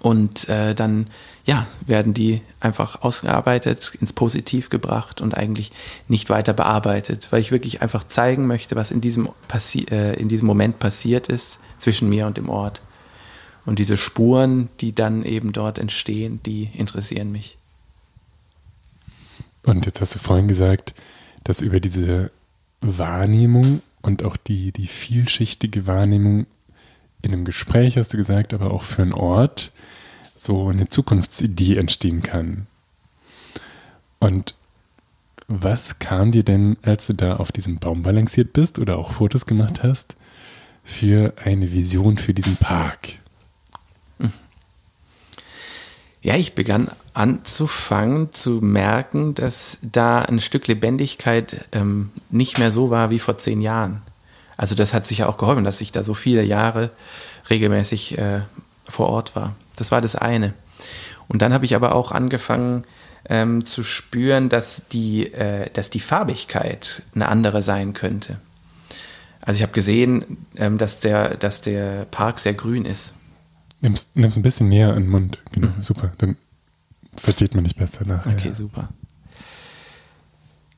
Und 0.00 0.49
äh, 0.49 0.75
dann 0.75 1.06
ja, 1.44 1.66
werden 1.87 2.14
die 2.14 2.42
einfach 2.60 3.02
ausgearbeitet, 3.02 3.92
ins 4.00 4.12
Positiv 4.12 4.68
gebracht 4.68 5.20
und 5.20 5.37
eigentlich 5.37 5.72
nicht 6.06 6.30
weiter 6.30 6.52
bearbeitet, 6.52 7.28
weil 7.30 7.40
ich 7.40 7.50
wirklich 7.50 7.82
einfach 7.82 8.06
zeigen 8.06 8.46
möchte, 8.46 8.76
was 8.76 8.90
in 8.90 9.00
diesem, 9.00 9.28
Passi 9.49 9.87
äh, 9.90 10.14
in 10.20 10.28
diesem 10.28 10.46
Moment 10.46 10.78
passiert 10.78 11.28
ist 11.28 11.58
zwischen 11.78 12.08
mir 12.08 12.26
und 12.26 12.37
dem 12.37 12.49
Ort. 12.49 12.82
Und 13.66 13.78
diese 13.78 13.96
Spuren, 13.96 14.68
die 14.80 14.94
dann 14.94 15.25
eben 15.25 15.52
dort 15.52 15.78
entstehen, 15.78 16.40
die 16.44 16.70
interessieren 16.75 17.32
mich. 17.32 17.56
Und 19.64 19.87
jetzt 19.87 20.00
hast 20.00 20.14
du 20.14 20.18
vorhin 20.18 20.49
gesagt, 20.49 20.94
dass 21.44 21.60
über 21.60 21.80
diese 21.80 22.30
Wahrnehmung 22.80 23.82
und 24.02 24.25
auch 24.25 24.37
die, 24.37 24.72
die 24.72 24.87
vielschichtige 24.87 25.87
Wahrnehmung 25.87 26.46
in 27.23 27.33
einem 27.33 27.45
Gespräch, 27.45 27.97
hast 27.97 28.12
du 28.12 28.17
gesagt, 28.17 28.55
aber 28.55 28.73
auch 28.73 28.83
für 28.83 29.03
einen 29.03 29.12
Ort, 29.12 29.73
so 30.37 30.69
eine 30.69 30.89
Zukunftsidee 30.89 31.77
entstehen 31.77 32.23
kann. 32.23 32.67
Und 34.19 34.55
was 35.49 35.99
kam 35.99 36.33
dir 36.33 36.45
denn, 36.45 36.77
als 36.83 37.09
du 37.09 37.15
da 37.15 37.37
auf 37.37 37.53
diesem 37.53 37.79
Baum 37.79 38.03
balanciert 38.03 38.53
bist 38.53 38.79
oder 38.79 38.99
auch 38.99 39.12
Fotos 39.12 39.47
gemacht 39.47 39.83
hast, 39.83 40.17
für 40.85 41.35
eine 41.45 41.73
Vision 41.73 42.19
für 42.19 42.33
diesen 42.33 42.57
Park? 42.57 43.21
Ja, 46.23 46.37
ich 46.37 46.55
begann 46.55 46.89
anzufangen 47.15 48.31
zu 48.31 48.61
merken, 48.61 49.35
dass 49.35 49.79
da 49.81 50.21
ein 50.21 50.41
Stück 50.41 50.67
Lebendigkeit 50.67 51.67
ähm, 51.73 52.11
nicht 52.29 52.59
mehr 52.59 52.71
so 52.71 52.91
war 52.91 53.11
wie 53.11 53.19
vor 53.19 53.39
zehn 53.39 53.62
Jahren. 53.62 54.03
Also 54.61 54.75
das 54.75 54.93
hat 54.93 55.07
sich 55.07 55.19
ja 55.19 55.26
auch 55.26 55.38
geholfen, 55.38 55.64
dass 55.64 55.81
ich 55.81 55.90
da 55.90 56.05
so 56.05 56.12
viele 56.12 56.43
Jahre 56.43 56.90
regelmäßig 57.49 58.19
äh, 58.19 58.43
vor 58.85 59.09
Ort 59.09 59.35
war. 59.35 59.57
Das 59.76 59.90
war 59.90 60.02
das 60.02 60.17
eine. 60.17 60.52
Und 61.29 61.40
dann 61.40 61.55
habe 61.55 61.64
ich 61.64 61.75
aber 61.75 61.95
auch 61.95 62.12
angefangen 62.12 62.83
ähm, 63.26 63.64
zu 63.64 63.83
spüren, 63.83 64.50
dass 64.50 64.83
die, 64.93 65.33
äh, 65.33 65.71
dass 65.73 65.88
die 65.88 65.99
Farbigkeit 66.00 67.02
eine 67.14 67.29
andere 67.29 67.62
sein 67.62 67.95
könnte. 67.95 68.38
Also 69.40 69.57
ich 69.57 69.62
habe 69.62 69.73
gesehen, 69.73 70.37
ähm, 70.57 70.76
dass, 70.76 71.00
der, 71.00 71.38
dass 71.38 71.62
der 71.62 72.05
Park 72.11 72.38
sehr 72.38 72.52
grün 72.52 72.85
ist. 72.85 73.14
Nimmst, 73.81 74.14
nimmst 74.14 74.37
ein 74.37 74.43
bisschen 74.43 74.69
näher 74.69 74.90
an 74.90 75.05
den 75.05 75.09
Mund. 75.09 75.38
Genau, 75.52 75.69
mhm. 75.69 75.81
super. 75.81 76.12
Dann 76.19 76.37
versteht 77.17 77.55
man 77.55 77.64
nicht 77.64 77.79
besser 77.79 78.05
nach. 78.05 78.26
Okay, 78.26 78.52
super. 78.52 78.90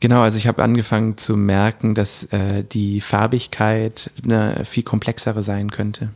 Genau, 0.02 0.23
also 0.23 0.37
ich 0.37 0.49
habe 0.49 0.64
angefangen 0.64 1.16
zu 1.16 1.37
merken, 1.37 1.94
dass 1.94 2.25
äh, 2.32 2.64
die 2.64 3.00
Farbigkeit 3.00 4.11
eine 4.25 4.64
viel 4.64 4.82
komplexere 4.82 5.44
sein 5.44 5.71
könnte. 5.71 6.09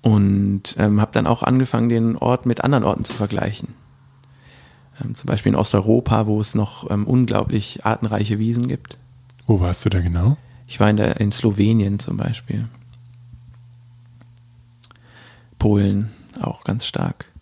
Und 0.00 0.76
ähm, 0.78 1.00
habe 1.00 1.10
dann 1.12 1.26
auch 1.26 1.42
angefangen, 1.42 1.88
den 1.88 2.16
Ort 2.16 2.46
mit 2.46 2.62
anderen 2.62 2.84
Orten 2.84 3.04
zu 3.04 3.14
vergleichen. 3.14 3.74
Ähm, 5.02 5.16
zum 5.16 5.26
Beispiel 5.26 5.50
in 5.50 5.58
Osteuropa, 5.58 6.28
wo 6.28 6.40
es 6.40 6.54
noch 6.54 6.88
ähm, 6.88 7.04
unglaublich 7.04 7.84
artenreiche 7.84 8.38
Wiesen 8.38 8.68
gibt. 8.68 8.96
Wo 9.48 9.58
warst 9.58 9.84
du 9.84 9.90
da 9.90 10.00
genau? 10.00 10.36
Ich 10.68 10.78
war 10.78 10.88
in, 10.88 10.96
der, 10.98 11.20
in 11.20 11.32
Slowenien 11.32 11.98
zum 11.98 12.16
Beispiel. 12.16 12.68
Polen 15.58 16.12
auch 16.40 16.62
ganz 16.62 16.86
stark. 16.86 17.33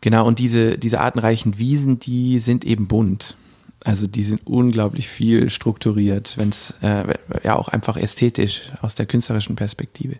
Genau, 0.00 0.26
und 0.26 0.38
diese, 0.38 0.78
diese 0.78 1.00
artenreichen 1.00 1.58
Wiesen, 1.58 1.98
die 1.98 2.38
sind 2.38 2.64
eben 2.64 2.86
bunt. 2.86 3.36
Also 3.84 4.06
die 4.06 4.22
sind 4.22 4.46
unglaublich 4.46 5.08
viel 5.08 5.50
strukturiert, 5.50 6.36
wenn 6.36 6.48
es 6.48 6.74
äh, 6.82 7.14
ja 7.44 7.56
auch 7.56 7.68
einfach 7.68 7.96
ästhetisch 7.96 8.72
aus 8.80 8.94
der 8.94 9.06
künstlerischen 9.06 9.56
Perspektive. 9.56 10.16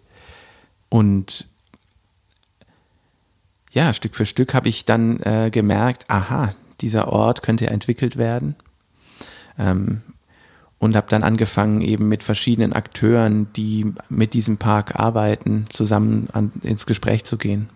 Und 0.89 1.49
ja, 3.73 3.93
Stück 3.93 4.17
für 4.17 4.27
Stück 4.27 4.55
habe 4.55 4.69
ich 4.69 4.85
dann 4.85 5.21
äh, 5.21 5.51
gemerkt, 5.53 6.07
aha, 6.09 6.55
dieser 6.81 7.09
Ort 7.09 7.43
könnte 7.43 7.69
entwickelt 7.69 8.17
werden. 8.17 8.57
Ähm, 9.59 10.03
und 10.79 10.95
habe 10.95 11.09
dann 11.11 11.25
angefangen, 11.25 11.81
eben 11.81 12.09
mit 12.09 12.23
verschiedenen 12.23 12.73
Akteuren, 12.73 13.53
die 13.55 13.93
mit 14.09 14.33
diesem 14.33 14.59
Park 14.59 14.95
arbeiten, 14.95 15.65
zusammen 15.71 16.29
an, 16.33 16.53
ins 16.63 16.87
Gespräch 16.87 17.25
zu 17.25 17.37
gehen. 17.37 17.69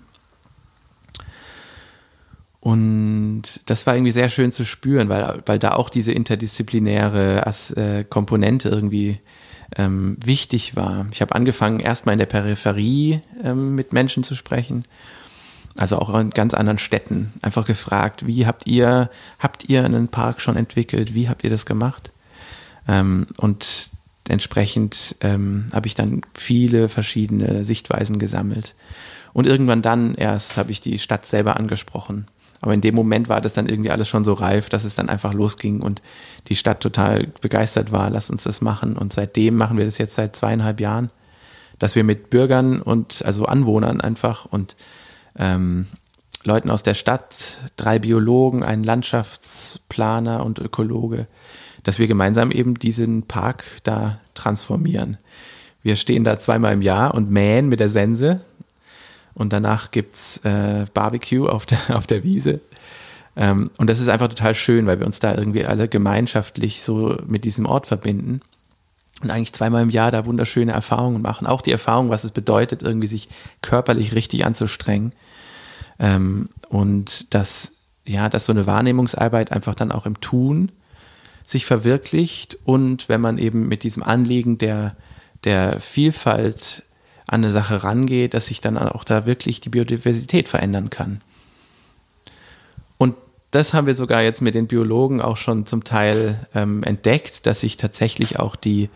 Und 2.63 3.43
das 3.67 3.89
war 3.89 3.97
irgendwie 3.97 4.13
sehr 4.13 4.29
schön 4.29 4.53
zu 4.53 4.65
spüren, 4.65 5.09
weil, 5.09 5.43
weil 5.47 5.59
da 5.59 5.73
auch 5.73 5.91
diese 5.91 6.13
interdisziplinäre 6.13 7.45
äh, 7.75 8.05
Komponente 8.05 8.69
irgendwie 8.69 9.19
ähm, 9.77 10.17
wichtig 10.25 10.77
war. 10.77 11.07
Ich 11.11 11.21
habe 11.21 11.35
angefangen, 11.35 11.81
erstmal 11.81 12.13
in 12.13 12.21
der 12.21 12.27
Peripherie 12.27 13.21
ähm, 13.43 13.75
mit 13.75 13.93
Menschen 13.93 14.23
zu 14.23 14.37
sprechen, 14.37 14.85
also 15.77 15.99
auch 15.99 16.17
in 16.17 16.31
ganz 16.31 16.55
anderen 16.55 16.79
Städten. 16.79 17.33
Einfach 17.43 17.67
gefragt, 17.67 18.29
wie 18.29 18.47
habt 18.47 18.69
ihr, 18.69 19.11
habt 19.41 19.69
ihr 19.69 19.85
einen 19.85 20.07
Park 20.07 20.41
schon 20.41 20.55
entwickelt? 20.55 21.15
Wie 21.15 21.29
habt 21.29 21.43
ihr 21.43 21.51
das 21.51 21.67
gemacht? 21.67 22.13
Ähm, 22.87 23.27
und 23.39 23.91
entsprechend 24.29 25.17
ähm, 25.21 25.67
habe 25.73 25.89
ich 25.89 25.97
dann 25.97 26.21
viele 26.33 26.89
verschiedene 26.89 27.65
Sichtweisen 27.65 28.21
gesammelt. 28.21 28.77
Und 29.33 29.49
irgendwann 29.49 29.83
dann 29.83 30.15
erst 30.15 30.57
habe 30.57 30.71
ich 30.71 30.81
die 30.81 31.01
Stadt 31.01 31.27
selber 31.27 31.57
angesprochen. 31.57 32.29
Aber 32.63 32.73
in 32.73 32.81
dem 32.81 32.95
Moment 32.95 33.29
war 33.29 33.41
das 33.41 33.55
dann 33.55 33.67
irgendwie 33.67 33.91
alles 33.91 34.09
schon 34.09 34.25
so 34.25 34.33
reif, 34.33 34.69
dass 34.69 34.85
es 34.85 34.95
dann 34.95 35.09
einfach 35.09 35.35
losging 35.35 35.81
und 35.81 36.01
die 36.47 36.55
Stadt 36.55 36.81
total 36.81 37.27
begeistert 37.41 37.91
war, 37.91 38.09
lass 38.09 38.31
uns 38.31 38.45
das 38.45 38.61
machen. 38.61 38.97
Und 38.97 39.13
seitdem 39.13 39.57
machen 39.57 39.77
wir 39.77 39.85
das 39.85 39.99
jetzt 39.99 40.15
seit 40.15 40.37
zweieinhalb 40.37 40.81
Jahren, 40.81 41.11
dass 41.81 41.97
wir 41.97 42.05
mit 42.05 42.31
Bürgern 42.31 42.81
und 42.81 43.25
also 43.25 43.47
Anwohnern 43.47 44.01
einfach 44.01 44.47
und 44.47 44.77
ähm, 45.37 45.89
Leuten 46.45 46.71
aus 46.71 46.85
der 46.85 46.95
Stadt, 46.95 47.59
drei 47.77 47.99
Biologen, 47.99 48.63
ein 48.63 48.85
Landschaftsplaner 48.85 50.47
und 50.47 50.61
Ökologe, 50.61 51.27
dass 51.83 51.99
wir 51.99 52.07
gemeinsam 52.07 52.53
eben 52.53 52.79
diesen 52.79 53.25
Park 53.25 53.65
da 53.83 54.21
transformieren. 54.35 55.19
Wir 55.83 55.97
stehen 55.97 56.23
da 56.23 56.39
zweimal 56.39 56.75
im 56.75 56.83
Jahr 56.83 57.15
und 57.15 57.29
mähen 57.29 57.69
mit 57.69 57.81
der 57.81 57.89
Sense 57.89 58.41
und 59.35 59.53
danach 59.53 59.91
gibt's 59.91 60.39
äh, 60.39 60.87
Barbecue 60.93 61.49
auf 61.49 61.67
der, 61.67 61.79
auf 61.97 62.07
der 62.07 62.25
Wiese. 62.25 62.61
Ähm, 63.37 63.71
und 63.79 63.89
das 63.89 64.01
ist 64.01 64.09
einfach 64.09 64.29
total 64.29 64.55
schön, 64.55 64.87
weil 64.87 64.99
wir 64.99 65.07
uns 65.07 65.21
da 65.21 65.35
irgendwie 65.35 65.65
alle 65.65 65.89
gemeinschaftlich 65.89 66.83
so 66.83 67.17
mit 67.27 67.45
diesem 67.45 67.67
Ort 67.67 67.87
verbinden 67.87 68.41
und 69.23 69.31
eigentlich 69.31 69.53
zweimal 69.53 69.83
im 69.83 69.91
Jahr 69.91 70.11
da 70.11 70.27
wunderschöne 70.27 70.73
Erfahrungen 70.73 71.23
machen. 71.23 71.47
Auch 71.47 71.63
die 71.63 71.73
Erfahrung, 71.73 72.11
was 72.11 72.25
es 72.25 72.33
bedeutet, 72.33 72.83
irgendwie 72.83 73.07
sich 73.07 73.29
körperlich 73.63 74.15
richtig 74.15 74.45
anzustrengen. 74.45 75.13
Ähm, 75.99 76.49
und 76.69 77.33
dass, 77.33 77.73
ja, 78.07 78.29
dass 78.29 78.47
so 78.47 78.53
eine 78.53 78.67
Wahrnehmungsarbeit 78.67 79.53
einfach 79.53 79.75
dann 79.75 79.93
auch 79.93 80.07
im 80.07 80.21
Tun 80.21 80.73
sich 81.45 81.67
verwirklicht 81.67 82.59
und 82.65 83.09
wenn 83.09 83.21
man 83.21 83.37
eben 83.39 83.69
mit 83.69 83.83
diesem 83.83 84.03
Anliegen 84.03 84.59
der, 84.59 84.97
der 85.45 85.81
Vielfalt 85.81 86.85
an 87.33 87.43
eine 87.43 87.51
Sache 87.51 87.83
rangeht, 87.83 88.35
dass 88.35 88.47
sich 88.47 88.61
dann 88.61 88.77
auch 88.77 89.05
da 89.05 89.27
wirklich 89.27 89.61
die 89.61 89.71
Biodiversität 89.71 90.49
verändern 90.49 90.91
kann. 90.91 91.23
Und 92.99 93.15
das 93.51 93.75
haben 93.75 93.87
wir 93.87 93.95
sogar 93.95 94.23
jetzt 94.23 94.43
mit 94.43 94.55
den 94.55 94.67
Biologen 94.67 95.21
auch 95.21 95.37
schon 95.37 95.67
zum 95.67 95.85
Teil 95.85 96.47
ähm, 96.55 96.83
entdeckt, 96.83 97.47
dass 97.47 97.61
sich 97.61 97.77
tatsächlich 97.77 98.39
auch 98.39 98.55
die, 98.55 98.91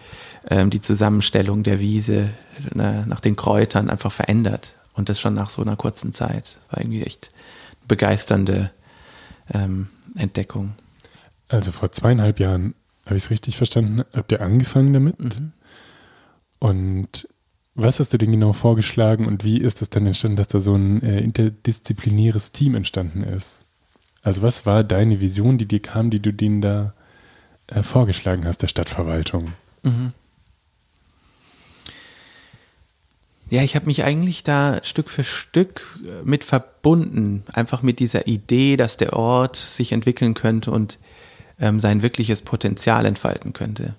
ähm, 0.49 0.71
die 0.71 0.81
Zusammenstellung 0.81 1.63
der 1.63 1.81
Wiese 1.81 2.31
ne, 2.75 3.05
nach 3.09 3.21
den 3.21 3.37
Kräutern 3.37 3.91
einfach 3.91 4.13
verändert. 4.13 4.77
Und 4.95 5.09
das 5.09 5.21
schon 5.21 5.35
nach 5.35 5.51
so 5.51 5.61
einer 5.61 5.77
kurzen 5.77 6.15
Zeit. 6.15 6.59
War 6.71 6.81
irgendwie 6.81 7.03
echt 7.03 7.31
eine 7.81 7.89
begeisternde 7.89 8.71
ähm, 9.53 9.89
Entdeckung. 10.15 10.75
Also 11.49 11.71
vor 11.71 11.93
zweieinhalb 11.93 12.41
Jahren, 12.41 12.75
habe 13.05 13.17
ich 13.17 13.25
es 13.25 13.31
richtig 13.31 13.57
verstanden, 13.57 14.05
habt 14.13 14.33
ihr 14.33 14.41
angefangen 14.41 14.93
damit? 14.93 15.21
Mhm. 15.21 15.53
Und 16.59 17.29
was 17.77 18.01
hast 18.01 18.13
du 18.13 18.19
denn 18.19 18.33
genau 18.33 18.53
vorgeschlagen 18.53 19.27
und 19.27 19.45
wie 19.45 19.59
ist 19.59 19.83
es 19.83 19.91
dann 19.91 20.07
entstanden, 20.07 20.39
dass 20.39 20.49
da 20.49 20.61
so 20.61 20.75
ein 20.75 21.03
äh, 21.03 21.21
interdisziplinäres 21.21 22.53
Team 22.53 22.75
entstanden 22.75 23.23
ist? 23.23 23.65
Also 24.23 24.43
was 24.43 24.67
war 24.67 24.83
deine 24.83 25.21
Vision, 25.21 25.59
die 25.59 25.67
dir 25.67 25.81
kam, 25.81 26.11
die 26.11 26.21
du 26.21 26.33
denen 26.33 26.63
da 26.63 26.95
äh, 27.69 27.83
vorgeschlagen 27.83 28.47
hast, 28.47 28.63
der 28.63 28.69
Stadtverwaltung? 28.69 29.53
Mhm. 29.83 30.13
Ja, 33.49 33.63
ich 33.63 33.77
habe 33.77 33.87
mich 33.87 34.03
eigentlich 34.03 34.43
da 34.43 34.81
Stück 34.83 35.09
für 35.09 35.23
Stück 35.23 35.99
äh, 36.05 36.25
mit 36.25 36.45
verbunden, 36.45 37.45
einfach 37.53 37.83
mit 37.83 38.01
dieser 38.01 38.27
Idee, 38.27 38.77
dass 38.77 38.97
der 38.97 39.13
Ort 39.13 39.57
sich 39.57 39.93
entwickeln 39.93 40.35
könnte 40.35 40.71
und 40.71 40.99
ähm, 41.61 41.79
sein 41.79 42.03
wirkliches 42.03 42.43
Potenzial 42.43 43.07
entfalten 43.07 43.53
könnte. 43.53 43.95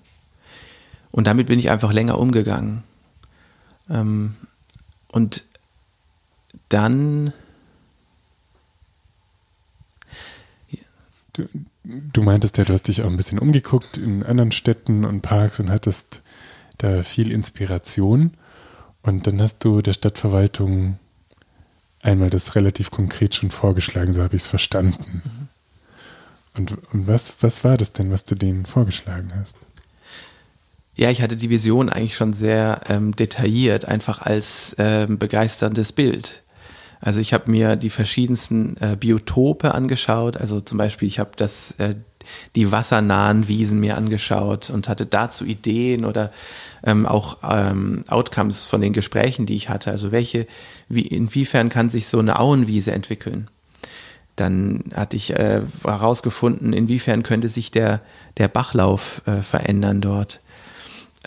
Und 1.10 1.26
damit 1.26 1.46
bin 1.46 1.58
ich 1.58 1.70
einfach 1.70 1.92
länger 1.92 2.18
umgegangen. 2.18 2.82
Ähm, 3.90 4.36
und 5.12 5.44
dann. 6.68 7.32
Du, 11.32 11.48
du 11.84 12.22
meintest 12.22 12.58
ja, 12.58 12.64
du 12.64 12.72
hast 12.72 12.88
dich 12.88 13.02
auch 13.02 13.06
ein 13.06 13.16
bisschen 13.16 13.38
umgeguckt 13.38 13.96
in 13.96 14.22
anderen 14.22 14.52
Städten 14.52 15.04
und 15.04 15.22
Parks 15.22 15.60
und 15.60 15.70
hattest 15.70 16.22
da 16.78 17.02
viel 17.02 17.30
Inspiration. 17.30 18.34
Und 19.02 19.26
dann 19.26 19.40
hast 19.40 19.64
du 19.64 19.80
der 19.80 19.92
Stadtverwaltung 19.92 20.98
einmal 22.02 22.30
das 22.30 22.54
relativ 22.54 22.90
konkret 22.90 23.34
schon 23.34 23.50
vorgeschlagen, 23.50 24.12
so 24.12 24.22
habe 24.22 24.36
ich 24.36 24.42
es 24.42 24.48
verstanden. 24.48 25.22
Mhm. 25.24 25.48
Und, 26.54 26.92
und 26.92 27.06
was, 27.06 27.42
was 27.42 27.64
war 27.64 27.76
das 27.76 27.92
denn, 27.92 28.10
was 28.10 28.24
du 28.24 28.34
denen 28.34 28.66
vorgeschlagen 28.66 29.32
hast? 29.34 29.56
Ja, 30.98 31.10
ich 31.10 31.22
hatte 31.22 31.36
die 31.36 31.48
Vision 31.48 31.88
eigentlich 31.88 32.16
schon 32.16 32.32
sehr 32.32 32.80
ähm, 32.88 33.14
detailliert, 33.14 33.84
einfach 33.84 34.20
als 34.22 34.74
ähm, 34.80 35.16
begeisterndes 35.16 35.92
Bild. 35.92 36.42
Also 37.00 37.20
ich 37.20 37.32
habe 37.32 37.48
mir 37.52 37.76
die 37.76 37.88
verschiedensten 37.88 38.76
äh, 38.80 38.96
Biotope 38.96 39.76
angeschaut. 39.76 40.36
Also 40.36 40.60
zum 40.60 40.76
Beispiel, 40.76 41.06
ich 41.06 41.20
habe 41.20 41.30
äh, 41.38 41.94
die 42.56 42.72
wassernahen 42.72 43.46
Wiesen 43.46 43.78
mir 43.78 43.96
angeschaut 43.96 44.70
und 44.70 44.88
hatte 44.88 45.06
dazu 45.06 45.44
Ideen 45.44 46.04
oder 46.04 46.32
ähm, 46.82 47.06
auch 47.06 47.38
ähm, 47.48 48.02
Outcomes 48.08 48.64
von 48.64 48.80
den 48.80 48.92
Gesprächen, 48.92 49.46
die 49.46 49.54
ich 49.54 49.68
hatte. 49.68 49.92
Also 49.92 50.10
welche, 50.10 50.48
wie, 50.88 51.02
inwiefern 51.02 51.68
kann 51.68 51.90
sich 51.90 52.08
so 52.08 52.18
eine 52.18 52.40
Auenwiese 52.40 52.90
entwickeln? 52.90 53.46
Dann 54.34 54.82
hatte 54.96 55.16
ich 55.16 55.32
äh, 55.36 55.62
herausgefunden, 55.84 56.72
inwiefern 56.72 57.22
könnte 57.22 57.46
sich 57.46 57.70
der, 57.70 58.00
der 58.36 58.48
Bachlauf 58.48 59.22
äh, 59.26 59.42
verändern 59.42 60.00
dort 60.00 60.40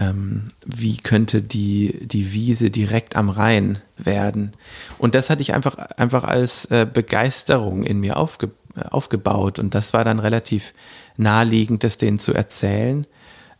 ähm, 0.01 0.47
wie 0.65 0.97
könnte 0.97 1.41
die, 1.43 2.07
die 2.07 2.33
Wiese 2.33 2.71
direkt 2.71 3.15
am 3.15 3.29
Rhein 3.29 3.77
werden. 3.97 4.53
Und 4.97 5.13
das 5.13 5.29
hatte 5.29 5.43
ich 5.43 5.53
einfach, 5.53 5.77
einfach 5.77 6.23
als 6.23 6.65
äh, 6.65 6.87
Begeisterung 6.91 7.83
in 7.83 7.99
mir 7.99 8.17
aufge, 8.17 8.49
äh, 8.75 8.81
aufgebaut. 8.89 9.59
Und 9.59 9.75
das 9.75 9.93
war 9.93 10.03
dann 10.03 10.19
relativ 10.19 10.73
naheliegend, 11.17 11.83
das 11.83 11.99
denen 11.99 12.17
zu 12.17 12.33
erzählen 12.33 13.05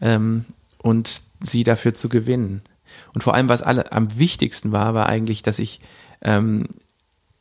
ähm, 0.02 0.46
und 0.82 1.22
sie 1.42 1.64
dafür 1.64 1.94
zu 1.94 2.10
gewinnen. 2.10 2.64
Und 3.14 3.24
vor 3.24 3.36
allem, 3.36 3.48
was 3.48 3.62
alle 3.62 3.92
am 3.92 4.18
wichtigsten 4.18 4.72
war, 4.72 4.96
war 4.96 5.08
eigentlich, 5.08 5.44
dass 5.44 5.60
ich 5.60 5.80
ähm, 6.24 6.68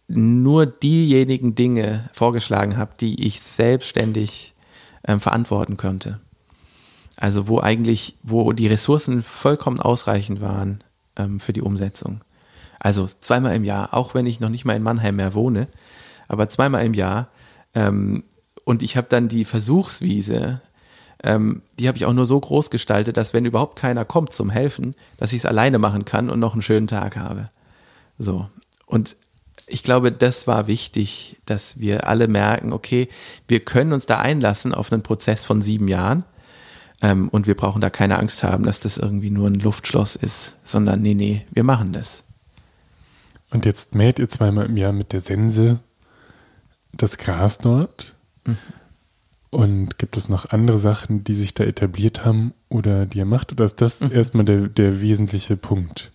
nur 0.08 0.66
diejenigen 0.66 1.54
Dinge 1.54 2.10
vorgeschlagen 2.12 2.76
habe, 2.76 2.92
die 3.00 3.26
ich 3.26 3.40
selbstständig 3.40 4.54
ähm, 5.06 5.20
verantworten 5.20 5.78
könnte. 5.78 6.20
Also 7.20 7.46
wo 7.46 7.60
eigentlich, 7.60 8.16
wo 8.22 8.52
die 8.52 8.66
Ressourcen 8.66 9.22
vollkommen 9.22 9.78
ausreichend 9.78 10.40
waren 10.40 10.82
ähm, 11.16 11.38
für 11.38 11.52
die 11.52 11.60
Umsetzung. 11.60 12.22
Also 12.80 13.10
zweimal 13.20 13.54
im 13.54 13.64
Jahr, 13.64 13.92
auch 13.92 14.14
wenn 14.14 14.24
ich 14.24 14.40
noch 14.40 14.48
nicht 14.48 14.64
mal 14.64 14.74
in 14.74 14.82
Mannheim 14.82 15.16
mehr 15.16 15.34
wohne, 15.34 15.68
aber 16.28 16.48
zweimal 16.48 16.84
im 16.84 16.94
Jahr. 16.94 17.28
Ähm, 17.74 18.24
und 18.64 18.82
ich 18.82 18.96
habe 18.96 19.06
dann 19.10 19.28
die 19.28 19.44
Versuchswiese, 19.44 20.62
ähm, 21.22 21.60
die 21.78 21.88
habe 21.88 21.98
ich 21.98 22.06
auch 22.06 22.14
nur 22.14 22.24
so 22.24 22.40
groß 22.40 22.70
gestaltet, 22.70 23.18
dass 23.18 23.34
wenn 23.34 23.44
überhaupt 23.44 23.78
keiner 23.78 24.06
kommt 24.06 24.32
zum 24.32 24.48
Helfen, 24.48 24.94
dass 25.18 25.34
ich 25.34 25.40
es 25.40 25.46
alleine 25.46 25.78
machen 25.78 26.06
kann 26.06 26.30
und 26.30 26.40
noch 26.40 26.54
einen 26.54 26.62
schönen 26.62 26.86
Tag 26.86 27.18
habe. 27.18 27.50
So. 28.18 28.48
Und 28.86 29.16
ich 29.66 29.82
glaube, 29.82 30.10
das 30.10 30.46
war 30.46 30.66
wichtig, 30.66 31.36
dass 31.44 31.78
wir 31.78 32.08
alle 32.08 32.28
merken, 32.28 32.72
okay, 32.72 33.10
wir 33.46 33.60
können 33.60 33.92
uns 33.92 34.06
da 34.06 34.18
einlassen 34.18 34.72
auf 34.72 34.90
einen 34.90 35.02
Prozess 35.02 35.44
von 35.44 35.60
sieben 35.60 35.86
Jahren 35.86 36.24
ähm, 37.02 37.28
und 37.28 37.46
wir 37.46 37.56
brauchen 37.56 37.80
da 37.80 37.90
keine 37.90 38.18
Angst 38.18 38.42
haben, 38.42 38.64
dass 38.64 38.80
das 38.80 38.98
irgendwie 38.98 39.30
nur 39.30 39.48
ein 39.48 39.54
Luftschloss 39.54 40.16
ist, 40.16 40.56
sondern 40.64 41.02
nee, 41.02 41.14
nee, 41.14 41.46
wir 41.52 41.64
machen 41.64 41.92
das. 41.92 42.24
Und 43.50 43.64
jetzt 43.64 43.94
mäht 43.94 44.18
ihr 44.18 44.28
zweimal 44.28 44.66
im 44.66 44.76
Jahr 44.76 44.92
mit 44.92 45.12
der 45.12 45.20
Sense 45.20 45.80
das 46.92 47.18
Gras 47.18 47.58
dort. 47.58 48.14
Mhm. 48.46 48.56
Und 49.50 49.98
gibt 49.98 50.16
es 50.16 50.28
noch 50.28 50.50
andere 50.50 50.78
Sachen, 50.78 51.24
die 51.24 51.34
sich 51.34 51.54
da 51.54 51.64
etabliert 51.64 52.24
haben 52.24 52.54
oder 52.68 53.06
die 53.06 53.18
ihr 53.18 53.24
macht? 53.24 53.50
Oder 53.50 53.64
ist 53.64 53.80
das 53.80 54.00
mhm. 54.00 54.12
erstmal 54.12 54.44
der, 54.44 54.68
der 54.68 55.00
wesentliche 55.00 55.56
Punkt? 55.56 56.12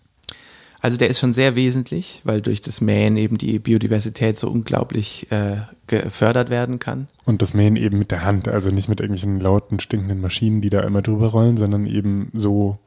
Also 0.86 1.00
der 1.00 1.10
ist 1.10 1.18
schon 1.18 1.34
sehr 1.34 1.56
wesentlich, 1.56 2.22
weil 2.26 2.42
durch 2.42 2.62
das 2.62 2.80
Mähen 2.80 3.18
eben 3.18 3.40
die 3.40 3.58
Biodiversität 3.58 4.38
so 4.38 4.52
unglaublich 4.52 5.26
äh, 5.32 5.62
gefördert 5.88 6.52
werden 6.52 6.78
kann. 6.78 7.08
Und 7.24 7.42
das 7.42 7.56
Mähen 7.56 7.76
eben 7.76 7.98
mit 7.98 8.12
der 8.12 8.24
Hand, 8.24 8.48
also 8.48 8.70
nicht 8.70 8.88
mit 8.88 9.00
irgendwelchen 9.00 9.40
lauten, 9.40 9.80
stinkenden 9.80 10.22
Maschinen, 10.22 10.62
die 10.62 10.70
da 10.70 10.82
einmal 10.82 11.02
drüber 11.02 11.30
rollen, 11.30 11.58
sondern 11.58 11.88
eben 11.88 12.30
so 12.36 12.78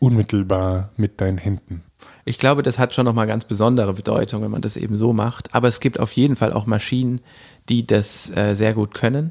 unmittelbar 0.00 0.90
mit 0.96 1.20
deinen 1.20 1.38
Händen. 1.38 1.84
Ich 2.24 2.40
glaube, 2.40 2.64
das 2.64 2.80
hat 2.80 2.96
schon 2.96 3.04
nochmal 3.04 3.28
ganz 3.28 3.44
besondere 3.44 3.92
Bedeutung, 3.92 4.42
wenn 4.42 4.50
man 4.50 4.62
das 4.62 4.76
eben 4.76 4.96
so 4.96 5.12
macht. 5.12 5.54
Aber 5.54 5.68
es 5.68 5.78
gibt 5.78 6.00
auf 6.00 6.10
jeden 6.10 6.34
Fall 6.34 6.52
auch 6.52 6.66
Maschinen, 6.66 7.20
die 7.68 7.86
das 7.86 8.36
äh, 8.36 8.56
sehr 8.56 8.74
gut 8.74 8.92
können. 8.92 9.30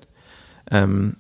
Ähm, 0.71 1.17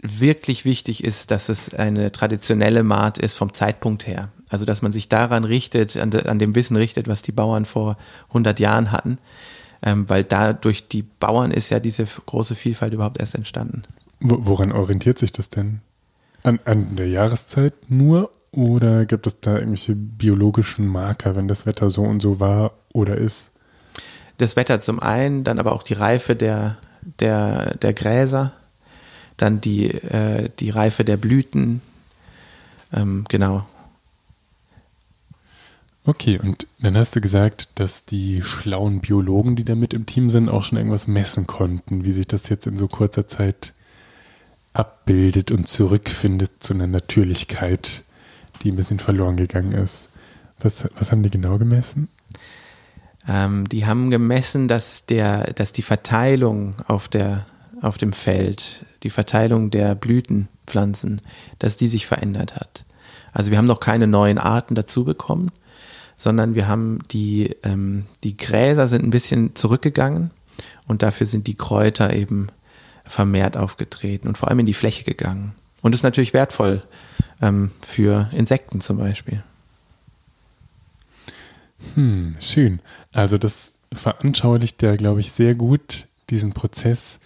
wirklich 0.00 0.64
wichtig 0.64 1.04
ist, 1.04 1.30
dass 1.30 1.50
es 1.50 1.74
eine 1.74 2.12
traditionelle 2.12 2.82
Maat 2.82 3.18
ist 3.18 3.34
vom 3.34 3.52
Zeitpunkt 3.52 4.06
her. 4.06 4.30
Also 4.48 4.64
dass 4.64 4.82
man 4.82 4.92
sich 4.92 5.08
daran 5.08 5.44
richtet, 5.44 5.96
an, 5.96 6.10
de, 6.10 6.26
an 6.26 6.38
dem 6.38 6.54
Wissen 6.54 6.76
richtet, 6.76 7.08
was 7.08 7.22
die 7.22 7.32
Bauern 7.32 7.64
vor 7.64 7.96
100 8.28 8.60
Jahren 8.60 8.92
hatten. 8.92 9.18
Ähm, 9.82 10.08
weil 10.08 10.24
da 10.24 10.52
durch 10.52 10.88
die 10.88 11.02
Bauern 11.02 11.50
ist 11.50 11.70
ja 11.70 11.80
diese 11.80 12.04
große 12.04 12.54
Vielfalt 12.54 12.92
überhaupt 12.92 13.20
erst 13.20 13.34
entstanden. 13.34 13.82
Woran 14.20 14.72
orientiert 14.72 15.18
sich 15.18 15.32
das 15.32 15.50
denn? 15.50 15.80
An, 16.42 16.60
an 16.64 16.96
der 16.96 17.08
Jahreszeit 17.08 17.74
nur 17.88 18.30
oder 18.52 19.04
gibt 19.04 19.26
es 19.26 19.40
da 19.40 19.56
irgendwelche 19.56 19.94
biologischen 19.94 20.86
Marker, 20.86 21.36
wenn 21.36 21.48
das 21.48 21.66
Wetter 21.66 21.90
so 21.90 22.02
und 22.02 22.20
so 22.20 22.40
war 22.40 22.72
oder 22.92 23.16
ist? 23.16 23.52
Das 24.38 24.56
Wetter 24.56 24.80
zum 24.80 25.00
einen, 25.00 25.44
dann 25.44 25.58
aber 25.58 25.72
auch 25.72 25.82
die 25.82 25.94
Reife 25.94 26.36
der, 26.36 26.78
der, 27.20 27.74
der 27.76 27.92
Gräser, 27.92 28.52
dann 29.36 29.60
die, 29.60 29.90
äh, 29.90 30.48
die 30.58 30.70
Reife 30.70 31.04
der 31.04 31.16
Blüten. 31.16 31.82
Ähm, 32.92 33.24
genau. 33.28 33.66
Okay, 36.08 36.38
und 36.38 36.68
dann 36.78 36.96
hast 36.96 37.16
du 37.16 37.20
gesagt, 37.20 37.68
dass 37.74 38.04
die 38.04 38.40
schlauen 38.44 39.00
Biologen, 39.00 39.56
die 39.56 39.64
da 39.64 39.74
mit 39.74 39.92
im 39.92 40.06
Team 40.06 40.30
sind, 40.30 40.48
auch 40.48 40.62
schon 40.62 40.78
irgendwas 40.78 41.08
messen 41.08 41.48
konnten, 41.48 42.04
wie 42.04 42.12
sich 42.12 42.28
das 42.28 42.48
jetzt 42.48 42.68
in 42.68 42.76
so 42.76 42.86
kurzer 42.86 43.26
Zeit 43.26 43.74
abbildet 44.72 45.50
und 45.50 45.66
zurückfindet 45.66 46.52
zu 46.60 46.74
einer 46.74 46.86
Natürlichkeit, 46.86 48.04
die 48.62 48.70
ein 48.70 48.76
bisschen 48.76 49.00
verloren 49.00 49.36
gegangen 49.36 49.72
ist. 49.72 50.08
Was, 50.60 50.84
was 50.96 51.10
haben 51.10 51.24
die 51.24 51.30
genau 51.30 51.58
gemessen? 51.58 52.08
Ähm, 53.28 53.68
die 53.68 53.84
haben 53.86 54.10
gemessen, 54.10 54.68
dass, 54.68 55.06
der, 55.06 55.52
dass 55.54 55.72
die 55.72 55.82
Verteilung 55.82 56.76
auf, 56.86 57.08
der, 57.08 57.46
auf 57.82 57.98
dem 57.98 58.12
Feld, 58.12 58.86
die 59.02 59.10
Verteilung 59.10 59.72
der 59.72 59.96
Blütenpflanzen, 59.96 61.20
dass 61.58 61.76
die 61.76 61.88
sich 61.88 62.06
verändert 62.06 62.54
hat. 62.54 62.84
Also 63.32 63.50
wir 63.50 63.58
haben 63.58 63.66
noch 63.66 63.80
keine 63.80 64.06
neuen 64.06 64.38
Arten 64.38 64.76
dazu 64.76 65.04
bekommen, 65.04 65.50
sondern 66.16 66.54
wir 66.54 66.66
haben 66.66 67.00
die, 67.10 67.54
ähm, 67.62 68.06
die 68.24 68.36
Gräser 68.36 68.88
sind 68.88 69.04
ein 69.04 69.10
bisschen 69.10 69.54
zurückgegangen 69.54 70.30
und 70.86 71.02
dafür 71.02 71.26
sind 71.26 71.46
die 71.46 71.56
Kräuter 71.56 72.14
eben 72.14 72.48
vermehrt 73.04 73.56
aufgetreten 73.56 74.28
und 74.28 74.38
vor 74.38 74.48
allem 74.48 74.60
in 74.60 74.66
die 74.66 74.74
Fläche 74.74 75.04
gegangen. 75.04 75.54
Und 75.82 75.94
ist 75.94 76.02
natürlich 76.02 76.34
wertvoll 76.34 76.82
ähm, 77.40 77.70
für 77.86 78.28
Insekten 78.32 78.80
zum 78.80 78.98
Beispiel. 78.98 79.42
Hm, 81.94 82.34
schön. 82.40 82.80
Also 83.12 83.38
das 83.38 83.74
veranschaulicht 83.92 84.82
ja, 84.82 84.96
glaube 84.96 85.20
ich, 85.20 85.32
sehr 85.32 85.54
gut 85.54 86.08
diesen 86.30 86.52
Prozess 86.52 87.20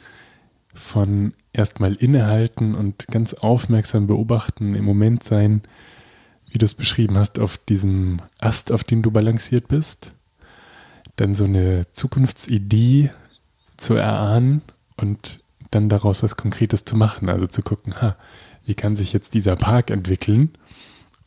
von 0.75 1.33
erstmal 1.53 1.95
innehalten 1.95 2.75
und 2.75 3.07
ganz 3.09 3.35
aufmerksam 3.35 4.07
beobachten, 4.07 4.75
im 4.75 4.85
Moment 4.85 5.25
sein, 5.25 5.63
wie 6.51 6.59
du 6.59 6.65
es 6.65 6.75
beschrieben 6.75 7.17
hast, 7.17 7.39
auf 7.39 7.59
diesem 7.59 8.21
Ast, 8.41 8.73
auf 8.73 8.85
dem 8.85 9.03
du 9.03 9.11
balanciert 9.11 9.69
bist, 9.69 10.13
dann 11.17 11.35
so 11.35 11.45
eine 11.45 11.87
Zukunftsidee 11.93 13.11
zu 13.77 13.95
erahnen 13.95 14.63
und 14.97 15.41
dann 15.71 15.89
daraus 15.89 16.23
was 16.23 16.37
Konkretes 16.37 16.85
zu 16.85 16.97
machen. 16.97 17.29
Also 17.29 17.47
zu 17.47 17.63
gucken, 17.63 18.01
ha, 18.01 18.17
wie 18.65 18.75
kann 18.75 18.97
sich 18.97 19.13
jetzt 19.13 19.35
dieser 19.35 19.57
Park 19.57 19.91
entwickeln 19.91 20.51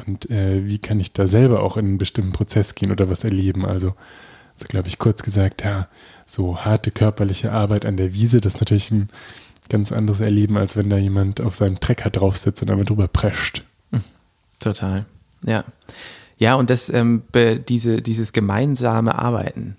und 0.06 0.30
äh, 0.30 0.66
wie 0.66 0.80
kann 0.80 1.00
ich 1.00 1.14
da 1.14 1.28
selber 1.28 1.64
auch 1.64 1.78
in 1.78 1.86
einen 1.86 1.98
bestimmten 1.98 2.34
Prozess 2.34 2.76
gehen 2.76 2.92
oder 2.92 3.10
was 3.10 3.24
erleben. 3.24 3.66
Also, 3.66 3.96
also 4.54 4.66
glaube 4.68 4.88
ich, 4.90 5.00
kurz 5.00 5.24
gesagt, 5.24 5.64
ja, 5.64 5.88
so 6.26 6.60
harte 6.60 6.92
körperliche 6.92 7.52
Arbeit 7.52 7.86
an 7.86 7.98
der 7.98 8.14
Wiese, 8.14 8.42
das 8.42 8.56
ist 8.56 8.60
natürlich 8.60 8.92
ein 8.92 9.10
ganz 9.70 9.92
anderes 9.92 10.20
Erleben, 10.20 10.58
als 10.58 10.76
wenn 10.76 10.90
da 10.90 10.98
jemand 10.98 11.40
auf 11.40 11.56
seinem 11.56 11.80
Trecker 11.80 12.10
drauf 12.10 12.38
sitzt 12.38 12.62
und 12.62 12.70
damit 12.70 12.90
drüber 12.90 13.08
prescht. 13.08 13.64
Total. 14.60 15.06
Ja. 15.46 15.64
Ja, 16.38 16.56
und 16.56 16.70
das, 16.70 16.90
ähm, 16.90 17.24
diese, 17.70 18.02
dieses 18.02 18.34
gemeinsame 18.34 19.16
Arbeiten, 19.16 19.78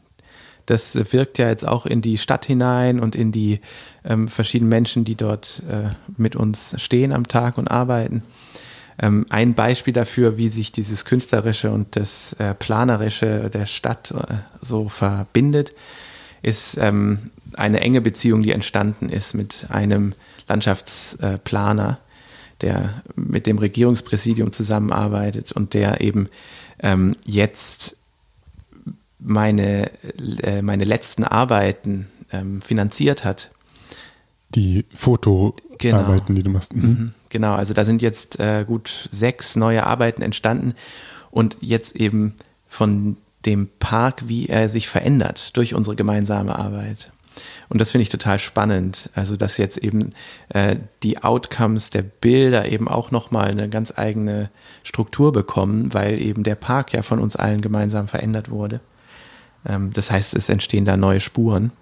das 0.66 0.94
wirkt 1.12 1.38
ja 1.38 1.48
jetzt 1.48 1.66
auch 1.66 1.84
in 1.84 2.00
die 2.00 2.16
Stadt 2.16 2.46
hinein 2.46 3.00
und 3.00 3.16
in 3.16 3.32
die 3.32 3.60
ähm, 4.04 4.28
verschiedenen 4.28 4.70
Menschen, 4.70 5.04
die 5.04 5.14
dort 5.14 5.62
äh, 5.68 5.90
mit 6.16 6.36
uns 6.36 6.74
stehen 6.80 7.12
am 7.12 7.28
Tag 7.28 7.58
und 7.58 7.70
arbeiten. 7.70 8.22
Ähm, 8.98 9.26
ein 9.28 9.54
Beispiel 9.54 9.92
dafür, 9.92 10.36
wie 10.36 10.48
sich 10.48 10.72
dieses 10.72 11.04
Künstlerische 11.04 11.70
und 11.70 11.96
das 11.96 12.34
äh, 12.34 12.54
Planerische 12.54 13.50
der 13.50 13.66
Stadt 13.66 14.12
äh, 14.12 14.34
so 14.60 14.88
verbindet, 14.88 15.74
ist 16.42 16.78
ähm, 16.78 17.30
eine 17.54 17.80
enge 17.80 18.00
Beziehung, 18.00 18.42
die 18.42 18.52
entstanden 18.52 19.08
ist 19.08 19.34
mit 19.34 19.66
einem 19.70 20.14
Landschaftsplaner, 20.48 21.98
der 22.60 23.02
mit 23.14 23.46
dem 23.46 23.58
Regierungspräsidium 23.58 24.52
zusammenarbeitet 24.52 25.52
und 25.52 25.74
der 25.74 26.00
eben 26.00 26.28
ähm, 26.80 27.16
jetzt 27.24 27.96
meine, 29.18 29.90
äh, 30.42 30.62
meine 30.62 30.84
letzten 30.84 31.24
Arbeiten 31.24 32.06
ähm, 32.32 32.60
finanziert 32.62 33.24
hat. 33.24 33.50
Die 34.54 34.84
Fotoarbeiten, 34.94 35.78
genau. 35.78 36.18
die 36.28 36.42
du 36.42 36.50
machst. 36.50 36.74
Mhm. 36.74 36.82
mhm. 36.82 37.14
Genau, 37.30 37.54
also 37.54 37.74
da 37.74 37.84
sind 37.84 38.00
jetzt 38.00 38.38
äh, 38.38 38.64
gut 38.64 39.08
sechs 39.10 39.56
neue 39.56 39.84
Arbeiten 39.84 40.22
entstanden 40.22 40.74
und 41.32 41.56
jetzt 41.60 41.96
eben 41.96 42.36
von 42.68 43.16
dem 43.44 43.68
Park, 43.80 44.28
wie 44.28 44.46
er 44.46 44.68
sich 44.68 44.88
verändert 44.88 45.56
durch 45.56 45.74
unsere 45.74 45.96
gemeinsame 45.96 46.56
Arbeit. 46.56 47.10
Und 47.74 47.80
das 47.80 47.90
finde 47.90 48.04
ich 48.04 48.08
total 48.08 48.38
spannend. 48.38 49.10
Also, 49.16 49.36
dass 49.36 49.56
jetzt 49.56 49.78
eben 49.78 50.10
äh, 50.50 50.76
die 51.02 51.24
Outcomes 51.24 51.90
der 51.90 52.02
Bilder 52.02 52.70
eben 52.70 52.86
auch 52.86 53.10
nochmal 53.10 53.48
eine 53.48 53.68
ganz 53.68 53.92
eigene 53.96 54.48
Struktur 54.84 55.32
bekommen, 55.32 55.92
weil 55.92 56.22
eben 56.22 56.44
der 56.44 56.54
Park 56.54 56.92
ja 56.92 57.02
von 57.02 57.18
uns 57.18 57.34
allen 57.34 57.62
gemeinsam 57.62 58.06
verändert 58.06 58.48
wurde. 58.48 58.78
Ähm, 59.66 59.92
das 59.92 60.12
heißt, 60.12 60.34
es 60.34 60.48
entstehen 60.48 60.84
da 60.84 60.96
neue 60.96 61.18
Spuren. 61.18 61.72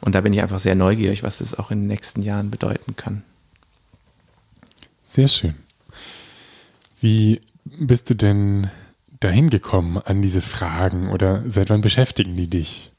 Und 0.00 0.14
da 0.14 0.22
bin 0.22 0.32
ich 0.32 0.40
einfach 0.40 0.60
sehr 0.60 0.74
neugierig, 0.74 1.22
was 1.22 1.36
das 1.36 1.58
auch 1.58 1.70
in 1.70 1.80
den 1.80 1.88
nächsten 1.88 2.22
Jahren 2.22 2.50
bedeuten 2.50 2.96
kann. 2.96 3.22
Sehr 5.04 5.28
schön. 5.28 5.56
Wie 7.02 7.42
bist 7.66 8.08
du 8.08 8.14
denn 8.14 8.70
dahin 9.20 9.50
gekommen 9.50 9.98
an 9.98 10.22
diese 10.22 10.40
Fragen 10.40 11.10
oder 11.10 11.42
seit 11.48 11.68
wann 11.68 11.82
beschäftigen 11.82 12.34
die 12.34 12.48
dich? 12.48 12.92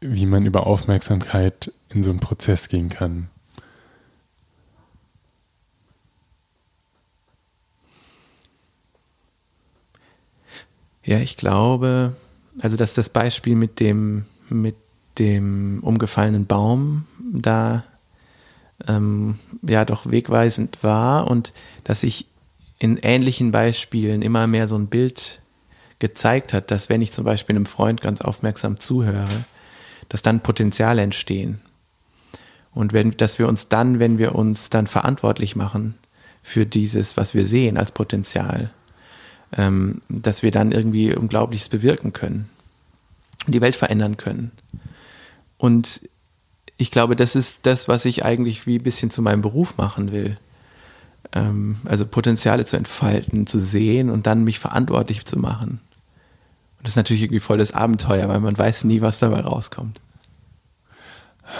Wie 0.00 0.26
man 0.26 0.46
über 0.46 0.66
Aufmerksamkeit 0.66 1.72
in 1.90 2.02
so 2.02 2.10
einen 2.10 2.20
Prozess 2.20 2.68
gehen 2.68 2.88
kann. 2.88 3.28
Ja, 11.04 11.18
ich 11.18 11.36
glaube, 11.36 12.14
also 12.60 12.76
dass 12.76 12.94
das 12.94 13.08
Beispiel 13.08 13.56
mit 13.56 13.80
dem, 13.80 14.26
mit 14.48 14.76
dem 15.18 15.80
umgefallenen 15.82 16.46
Baum 16.46 17.06
da 17.32 17.84
ähm, 18.86 19.38
ja 19.62 19.84
doch 19.84 20.10
wegweisend 20.10 20.82
war 20.82 21.30
und 21.30 21.52
dass 21.84 22.00
sich 22.00 22.26
in 22.78 22.96
ähnlichen 22.96 23.50
Beispielen 23.50 24.22
immer 24.22 24.46
mehr 24.46 24.68
so 24.68 24.76
ein 24.76 24.86
Bild 24.86 25.40
gezeigt 25.98 26.54
hat, 26.54 26.70
dass 26.70 26.88
wenn 26.88 27.02
ich 27.02 27.12
zum 27.12 27.24
Beispiel 27.24 27.56
einem 27.56 27.66
Freund 27.66 28.00
ganz 28.00 28.22
aufmerksam 28.22 28.80
zuhöre, 28.80 29.44
dass 30.10 30.20
dann 30.20 30.40
Potenziale 30.40 31.00
entstehen. 31.00 31.60
Und 32.72 32.92
wenn, 32.92 33.12
dass 33.12 33.38
wir 33.38 33.48
uns 33.48 33.68
dann, 33.68 33.98
wenn 33.98 34.18
wir 34.18 34.34
uns 34.34 34.68
dann 34.68 34.86
verantwortlich 34.86 35.56
machen 35.56 35.94
für 36.42 36.66
dieses, 36.66 37.16
was 37.16 37.34
wir 37.34 37.44
sehen 37.44 37.78
als 37.78 37.92
Potenzial, 37.92 38.70
ähm, 39.56 40.02
dass 40.08 40.42
wir 40.42 40.50
dann 40.50 40.72
irgendwie 40.72 41.14
Unglaubliches 41.14 41.68
bewirken 41.68 42.12
können 42.12 42.48
und 43.46 43.54
die 43.54 43.60
Welt 43.60 43.76
verändern 43.76 44.16
können. 44.16 44.52
Und 45.56 46.02
ich 46.76 46.90
glaube, 46.90 47.16
das 47.16 47.36
ist 47.36 47.60
das, 47.62 47.88
was 47.88 48.04
ich 48.04 48.24
eigentlich 48.24 48.66
wie 48.66 48.78
ein 48.78 48.82
bisschen 48.82 49.10
zu 49.10 49.22
meinem 49.22 49.42
Beruf 49.42 49.76
machen 49.76 50.12
will. 50.12 50.38
Ähm, 51.32 51.76
also 51.84 52.06
Potenziale 52.06 52.64
zu 52.66 52.76
entfalten, 52.76 53.46
zu 53.46 53.60
sehen 53.60 54.10
und 54.10 54.26
dann 54.26 54.44
mich 54.44 54.58
verantwortlich 54.58 55.24
zu 55.24 55.38
machen. 55.38 55.80
Und 56.80 56.86
das 56.86 56.92
ist 56.92 56.96
natürlich 56.96 57.22
irgendwie 57.22 57.40
voll 57.40 57.58
das 57.58 57.74
Abenteuer, 57.74 58.26
weil 58.30 58.40
man 58.40 58.56
weiß 58.56 58.84
nie, 58.84 59.02
was 59.02 59.18
dabei 59.18 59.40
rauskommt. 59.40 60.00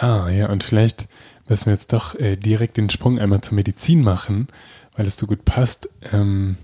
Ah, 0.00 0.30
ja, 0.30 0.48
und 0.48 0.64
vielleicht 0.64 1.08
müssen 1.46 1.66
wir 1.66 1.74
jetzt 1.74 1.92
doch 1.92 2.14
äh, 2.14 2.36
direkt 2.36 2.78
den 2.78 2.88
Sprung 2.88 3.18
einmal 3.18 3.42
zur 3.42 3.54
Medizin 3.56 4.02
machen, 4.02 4.48
weil 4.96 5.06
es 5.06 5.18
so 5.18 5.26
gut 5.26 5.44
passt. 5.44 5.90
Ähm, 6.10 6.56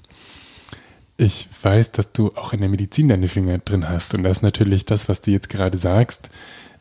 ich 1.18 1.48
weiß, 1.62 1.92
dass 1.92 2.12
du 2.12 2.34
auch 2.34 2.54
in 2.54 2.60
der 2.60 2.70
Medizin 2.70 3.08
deine 3.08 3.28
Finger 3.28 3.58
drin 3.58 3.90
hast. 3.90 4.14
Und 4.14 4.22
das 4.22 4.38
ist 4.38 4.42
natürlich 4.42 4.86
das, 4.86 5.06
was 5.06 5.20
du 5.20 5.32
jetzt 5.32 5.50
gerade 5.50 5.76
sagst, 5.76 6.30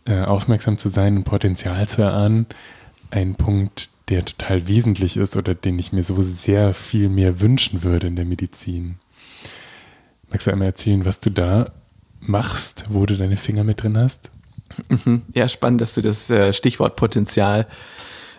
äh, 0.06 0.22
aufmerksam 0.22 0.78
zu 0.78 0.88
sein 0.88 1.18
und 1.18 1.24
Potenzial 1.26 1.90
zu 1.90 2.04
erahnen, 2.04 2.46
ein 3.12 3.36
Punkt, 3.36 3.90
der 4.08 4.24
total 4.24 4.68
wesentlich 4.68 5.18
ist 5.18 5.36
oder 5.36 5.56
den 5.56 5.78
ich 5.78 5.92
mir 5.92 6.06
so 6.06 6.22
sehr 6.22 6.74
viel 6.74 7.10
mehr 7.10 7.42
wünschen 7.42 7.84
würde 7.84 8.08
in 8.08 8.16
der 8.16 8.26
Medizin. 8.26 9.00
Magst 10.36 10.48
du 10.48 10.52
einmal 10.52 10.68
erzählen, 10.68 11.06
was 11.06 11.22
du 11.22 11.30
da 11.30 11.72
machst, 12.20 12.88
wo 12.90 13.06
du 13.06 13.16
deine 13.16 13.38
Finger 13.38 13.64
mit 13.64 13.82
drin 13.82 13.98
hast? 13.98 14.32
Mhm. 14.90 15.22
Ja, 15.34 15.48
spannend, 15.48 15.80
dass 15.80 15.94
du 15.94 16.02
das 16.02 16.30
äh, 16.30 16.52
Stichwort 16.52 16.98
Potenzial 16.98 17.68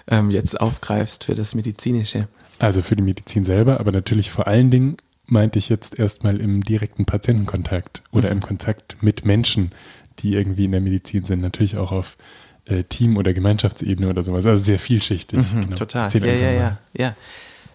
ähm, 0.07 0.31
jetzt 0.31 0.61
aufgreifst 0.61 1.25
für 1.25 1.35
das 1.35 1.55
Medizinische. 1.55 2.29
Also 2.59 2.83
für 2.83 2.97
die 2.97 3.03
Medizin 3.03 3.47
selber, 3.47 3.81
aber 3.81 3.93
natürlich 3.93 4.31
vor 4.31 4.47
allen 4.47 4.71
Dingen 4.71 4.99
meinte 5.25 5.59
ich 5.59 5.71
jetzt 5.71 5.99
erstmal 5.99 6.39
im 6.39 6.63
direkten 6.63 7.07
Patientenkontakt 7.07 8.03
oder 8.13 8.27
mhm. 8.27 8.33
im 8.33 8.41
Kontakt 8.43 9.03
mit 9.03 9.25
Menschen, 9.25 9.73
die 10.19 10.35
irgendwie 10.35 10.67
in 10.67 10.73
der 10.73 10.83
Medizin 10.83 11.25
sind. 11.25 11.41
Natürlich 11.41 11.79
auch 11.79 11.93
auf 11.93 12.19
äh, 12.67 12.85
Team- 12.85 13.17
oder 13.17 13.33
Gemeinschaftsebene 13.33 14.11
oder 14.11 14.23
sowas. 14.23 14.45
Also 14.45 14.63
sehr 14.63 14.79
vielschichtig. 14.79 15.51
Mhm, 15.51 15.63
genau. 15.63 15.77
Total. 15.77 16.13
Ja, 16.13 16.27
ja, 16.27 16.51
ja, 16.51 16.79
ja. 16.93 17.17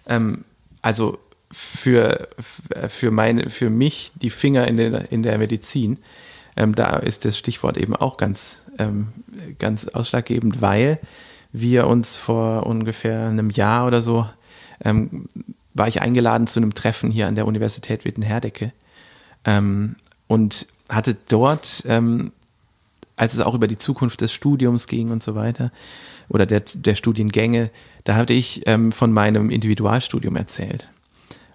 Ähm, 0.06 0.44
also 0.80 1.18
für, 1.52 2.28
für, 2.88 3.10
meine, 3.10 3.50
für 3.50 3.70
mich 3.70 4.12
die 4.14 4.30
Finger 4.30 4.66
in 4.66 4.76
der, 4.78 5.12
in 5.12 5.22
der 5.22 5.38
Medizin, 5.38 5.98
ähm, 6.56 6.74
da 6.74 6.96
ist 6.96 7.24
das 7.24 7.38
Stichwort 7.38 7.76
eben 7.76 7.94
auch 7.94 8.16
ganz, 8.16 8.64
ähm, 8.78 9.08
ganz 9.58 9.88
ausschlaggebend, 9.88 10.60
weil 10.60 10.98
wir 11.52 11.86
uns 11.86 12.16
vor 12.16 12.66
ungefähr 12.66 13.28
einem 13.28 13.50
Jahr 13.50 13.86
oder 13.86 14.02
so 14.02 14.28
ähm, 14.84 15.28
war 15.74 15.88
ich 15.88 16.02
eingeladen 16.02 16.46
zu 16.46 16.60
einem 16.60 16.74
Treffen 16.74 17.10
hier 17.10 17.26
an 17.26 17.34
der 17.34 17.46
Universität 17.46 18.04
Wittenherdecke 18.04 18.72
ähm, 19.44 19.96
und 20.26 20.66
hatte 20.88 21.16
dort, 21.28 21.84
ähm, 21.86 22.32
als 23.16 23.34
es 23.34 23.40
auch 23.40 23.54
über 23.54 23.68
die 23.68 23.78
Zukunft 23.78 24.20
des 24.20 24.32
Studiums 24.32 24.86
ging 24.86 25.10
und 25.10 25.22
so 25.22 25.34
weiter, 25.34 25.70
oder 26.28 26.46
der, 26.46 26.60
der 26.74 26.94
Studiengänge, 26.94 27.70
da 28.04 28.14
hatte 28.14 28.32
ich 28.32 28.62
ähm, 28.66 28.92
von 28.92 29.12
meinem 29.12 29.50
Individualstudium 29.50 30.36
erzählt. 30.36 30.88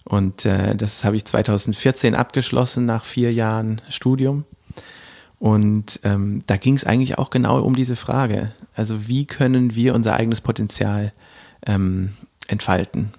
Und 0.08 0.46
äh, 0.46 0.76
das 0.76 1.04
habe 1.04 1.18
ich 1.18 1.26
2014 1.26 2.16
abgeschlossen 2.16 2.86
nach 2.86 3.04
vier 3.04 3.34
Jahren 3.34 3.82
Studium. 3.90 4.46
Und 5.38 6.00
ähm, 6.04 6.44
da 6.48 6.56
ging 6.56 6.76
es 6.76 6.86
eigentlich 6.86 7.18
auch 7.18 7.30
genau 7.30 7.62
um 7.62 7.76
diese 7.76 7.98
Frage. 7.98 8.52
Also 8.74 9.08
wie 9.08 9.26
können 9.26 9.76
wir 9.76 9.94
unser 9.94 10.16
eigenes 10.16 10.40
Potenzial 10.40 11.12
ähm, 11.66 12.14
entfalten? 12.48 13.12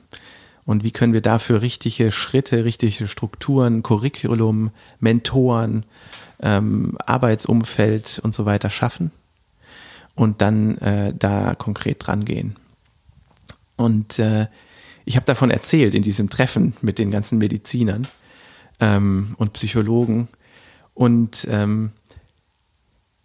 Und 0.65 0.83
wie 0.83 0.91
können 0.91 1.13
wir 1.13 1.21
dafür 1.21 1.61
richtige 1.61 2.11
Schritte, 2.11 2.65
richtige 2.65 3.07
Strukturen, 3.07 3.83
Curriculum, 3.83 4.71
Mentoren, 4.99 5.85
ähm, 6.41 6.97
Arbeitsumfeld 7.05 8.19
und 8.23 8.35
so 8.35 8.47
weiter 8.47 8.71
schaffen? 8.71 9.11
Und 10.15 10.41
dann 10.41 10.79
äh, 10.79 11.13
da 11.17 11.55
konkret 11.55 12.07
dran 12.07 12.25
gehen. 12.25 12.57
Und 13.77 14.19
äh, 14.19 14.47
ich 15.09 15.17
habe 15.17 15.25
davon 15.25 15.51
erzählt 15.51 15.95
in 15.95 16.03
diesem 16.03 16.29
Treffen 16.29 16.75
mit 16.83 16.99
den 16.99 17.11
ganzen 17.11 17.39
Medizinern 17.39 18.07
ähm, 18.79 19.35
und 19.39 19.55
Psychologen 19.55 20.29
und 20.93 21.49
ähm, 21.51 21.93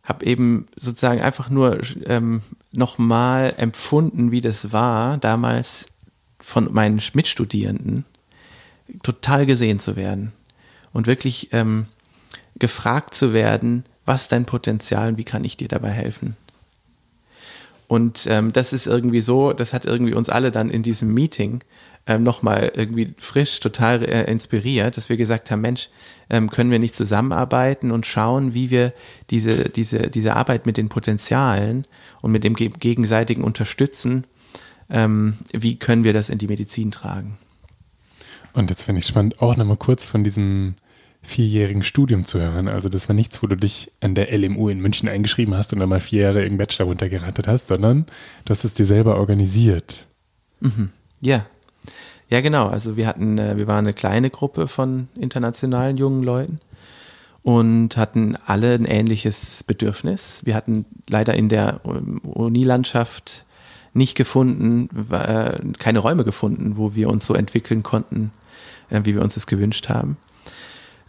habe 0.02 0.26
eben 0.26 0.66
sozusagen 0.78 1.20
einfach 1.20 1.50
nur 1.50 1.82
ähm, 2.06 2.42
nochmal 2.72 3.54
empfunden, 3.58 4.32
wie 4.32 4.40
das 4.40 4.72
war, 4.72 5.18
damals 5.18 5.88
von 6.40 6.74
meinen 6.74 7.02
Mitstudierenden 7.14 8.06
total 9.04 9.46
gesehen 9.46 9.82
zu 9.82 9.98
werden 9.98 10.32
und 10.94 11.06
wirklich 11.06 11.50
ähm, 11.52 11.88
gefragt 12.60 13.14
zu 13.14 13.34
werden, 13.34 13.84
was 14.06 14.24
ist 14.24 14.32
dein 14.32 14.46
Potenzial 14.46 15.10
und 15.10 15.18
wie 15.18 15.26
kann 15.26 15.44
ich 15.44 15.58
dir 15.58 15.68
dabei 15.68 15.90
helfen? 15.90 16.38
Und 17.88 18.28
ähm, 18.30 18.54
das 18.54 18.74
ist 18.74 18.88
irgendwie 18.88 19.22
so, 19.22 19.54
das 19.54 19.74
hat 19.74 19.86
irgendwie 19.86 20.14
uns 20.14 20.30
alle 20.30 20.52
dann 20.52 20.70
in 20.70 20.84
diesem 20.84 21.14
Meeting 21.14 21.64
ähm, 22.06 22.24
nochmal 22.24 22.72
irgendwie 22.76 23.14
frisch, 23.18 23.60
total 23.60 24.04
äh, 24.04 24.30
inspiriert, 24.30 24.98
dass 24.98 25.10
wir 25.10 25.18
gesagt 25.18 25.52
haben, 25.52 25.62
Mensch, 25.62 25.90
ähm, 26.30 26.50
können 26.50 26.72
wir 26.72 26.80
nicht 26.80 26.96
zusammenarbeiten 26.96 27.92
und 27.92 28.06
schauen, 28.06 28.54
wie 28.54 28.70
wir 28.70 28.94
diese, 29.30 29.70
diese, 29.70 30.10
diese 30.10 30.36
Arbeit 30.36 30.66
mit 30.66 30.78
den 30.78 30.90
Potenzialen 30.90 31.86
und 32.22 32.32
mit 32.32 32.44
dem 32.44 32.56
gegenseitigen 32.56 33.44
Unterstützen, 33.44 34.26
ähm, 34.90 35.38
wie 35.52 35.78
können 35.78 36.04
wir 36.04 36.14
das 36.14 36.30
in 36.30 36.40
die 36.40 36.48
Medizin 36.48 36.92
tragen? 36.92 37.38
Und 38.54 38.70
jetzt 38.70 38.84
finde 38.84 39.00
ich 39.00 39.08
spannend, 39.08 39.42
auch 39.42 39.56
nochmal 39.56 39.78
kurz 39.78 40.06
von 40.06 40.24
diesem 40.24 40.76
vierjährigen 41.24 41.84
Studium 41.84 42.26
zu 42.26 42.40
hören. 42.40 42.68
Also 42.68 42.90
das 42.90 43.08
war 43.08 43.16
nichts, 43.16 43.42
wo 43.42 43.48
du 43.48 43.56
dich 43.56 43.92
an 44.02 44.14
der 44.14 44.38
LMU 44.38 44.70
in 44.70 44.80
München 44.80 45.08
eingeschrieben 45.10 45.56
hast 45.56 45.74
und 45.74 45.80
dann 45.80 45.90
mal 45.90 46.02
vier 46.02 46.24
Jahre 46.24 46.40
irgendeinen 46.40 46.68
Bachelor 46.68 46.86
runtergeratet 46.88 47.48
hast, 47.48 47.68
sondern 47.68 48.06
du 48.46 48.52
hast 48.52 48.66
es 48.66 48.74
dir 48.74 48.86
selber 48.86 49.16
organisiert. 49.16 50.06
Mhm. 50.60 50.90
Ja. 51.22 51.46
Ja, 52.30 52.42
genau. 52.42 52.68
Also 52.68 52.98
wir 52.98 53.08
hatten, 53.08 53.38
äh, 53.38 53.58
wir 53.58 53.68
waren 53.68 53.86
eine 53.86 53.94
kleine 53.94 54.30
Gruppe 54.30 54.68
von 54.68 55.08
internationalen 55.16 55.98
jungen 55.98 56.24
Leuten 56.24 56.60
und 57.44 57.96
hatten 57.98 58.38
alle 58.46 58.74
ein 58.74 58.86
ähnliches 58.86 59.64
Bedürfnis. 59.64 60.42
Wir 60.44 60.56
hatten 60.56 60.86
leider 61.10 61.36
in 61.36 61.50
der 61.50 61.82
ähm, 61.86 62.20
Unilandschaft 62.20 63.46
nicht 63.94 64.16
gefunden, 64.16 64.90
äh, 65.12 65.60
keine 65.78 66.00
Räume 66.00 66.24
gefunden, 66.24 66.78
wo 66.78 66.96
wir 66.96 67.10
uns 67.10 67.26
so 67.26 67.34
entwickeln 67.34 67.84
konnten, 67.84 68.32
äh, 68.90 69.02
wie 69.04 69.14
wir 69.14 69.22
uns 69.22 69.36
das 69.36 69.46
gewünscht 69.48 69.90
haben. 69.90 70.18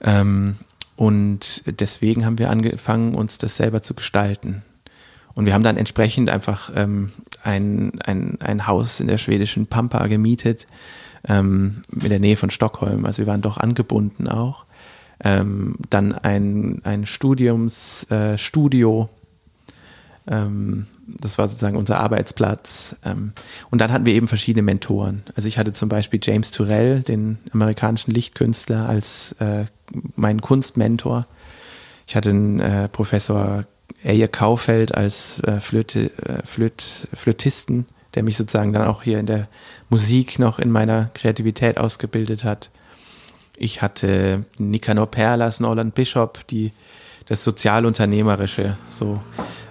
Ähm, 0.05 0.57
Und 0.97 1.65
deswegen 1.67 2.25
haben 2.25 2.39
wir 2.39 2.51
angefangen, 2.51 3.17
uns 3.17 3.37
das 3.39 3.57
selber 3.57 3.83
zu 3.83 3.95
gestalten. 3.95 4.63
Und 5.35 5.47
wir 5.47 5.55
haben 5.55 5.65
dann 5.65 5.77
entsprechend 5.77 6.31
einfach 6.31 6.71
ähm, 6.77 7.11
ein, 7.43 7.99
ein, 8.07 8.39
ein 8.41 8.69
Haus 8.69 9.01
in 9.01 9.09
der 9.09 9.19
schwedischen 9.19 9.67
Pampa 9.67 10.07
gemietet, 10.07 10.69
ähm, 11.27 11.83
in 11.91 12.11
der 12.11 12.21
Nähe 12.21 12.37
von 12.37 12.51
Stockholm. 12.51 13.07
Also 13.07 13.19
wir 13.19 13.27
waren 13.27 13.43
doch 13.43 13.57
angebunden 13.57 14.29
auch. 14.29 14.67
Ähm, 15.19 15.75
dann 15.91 16.13
ein, 16.13 16.81
ein 16.85 17.07
Studiumsstudio. 17.07 19.09
Äh, 20.27 20.37
ähm, 20.37 20.87
das 21.07 21.39
war 21.39 21.49
sozusagen 21.49 21.77
unser 21.77 21.99
Arbeitsplatz. 21.99 22.95
Ähm, 23.05 23.33
und 23.71 23.81
dann 23.81 23.93
hatten 23.93 24.07
wir 24.07 24.15
eben 24.15 24.29
verschiedene 24.29 24.63
Mentoren. 24.63 25.25
Also 25.35 25.49
ich 25.49 25.59
hatte 25.59 25.73
zum 25.73 25.89
Beispiel 25.89 26.21
James 26.23 26.53
Turrell, 26.53 27.01
den 27.01 27.39
amerikanischen 27.53 28.13
Lichtkünstler, 28.13 28.89
als 28.89 29.33
äh, 29.41 29.65
meinen 30.17 30.41
Kunstmentor. 30.41 31.27
Ich 32.07 32.17
hatte 32.17 32.31
einen 32.31 32.61
äh, 32.61 32.89
Professor 32.89 33.65
Eje 34.03 34.29
Kaufeld 34.29 34.95
als 34.95 35.41
äh, 35.41 35.61
Flöte, 35.61 36.11
äh, 36.27 36.45
Flöt, 36.45 37.09
Flötisten, 37.15 37.87
der 38.15 38.23
mich 38.23 38.37
sozusagen 38.37 38.73
dann 38.73 38.87
auch 38.87 39.03
hier 39.03 39.19
in 39.19 39.27
der 39.27 39.49
Musik 39.89 40.39
noch 40.39 40.59
in 40.59 40.71
meiner 40.71 41.11
Kreativität 41.15 41.79
ausgebildet 41.79 42.45
hat. 42.45 42.71
Ich 43.57 43.83
hatte 43.83 44.45
Nicanor 44.59 45.11
Perlas, 45.11 45.61
Norland 45.61 45.95
Bishop, 45.95 46.47
die 46.49 46.73
das 47.27 47.45
Sozialunternehmerische 47.45 48.77
so 48.91 49.21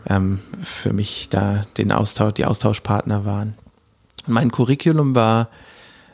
ähm, 0.10 0.39
für 0.63 0.93
mich 0.93 1.30
da 1.30 1.65
den 1.78 1.91
Austausch, 1.91 2.34
die 2.34 2.45
Austauschpartner 2.45 3.26
waren. 3.26 3.56
Mein 4.26 4.52
Curriculum 4.52 5.15
war 5.15 5.49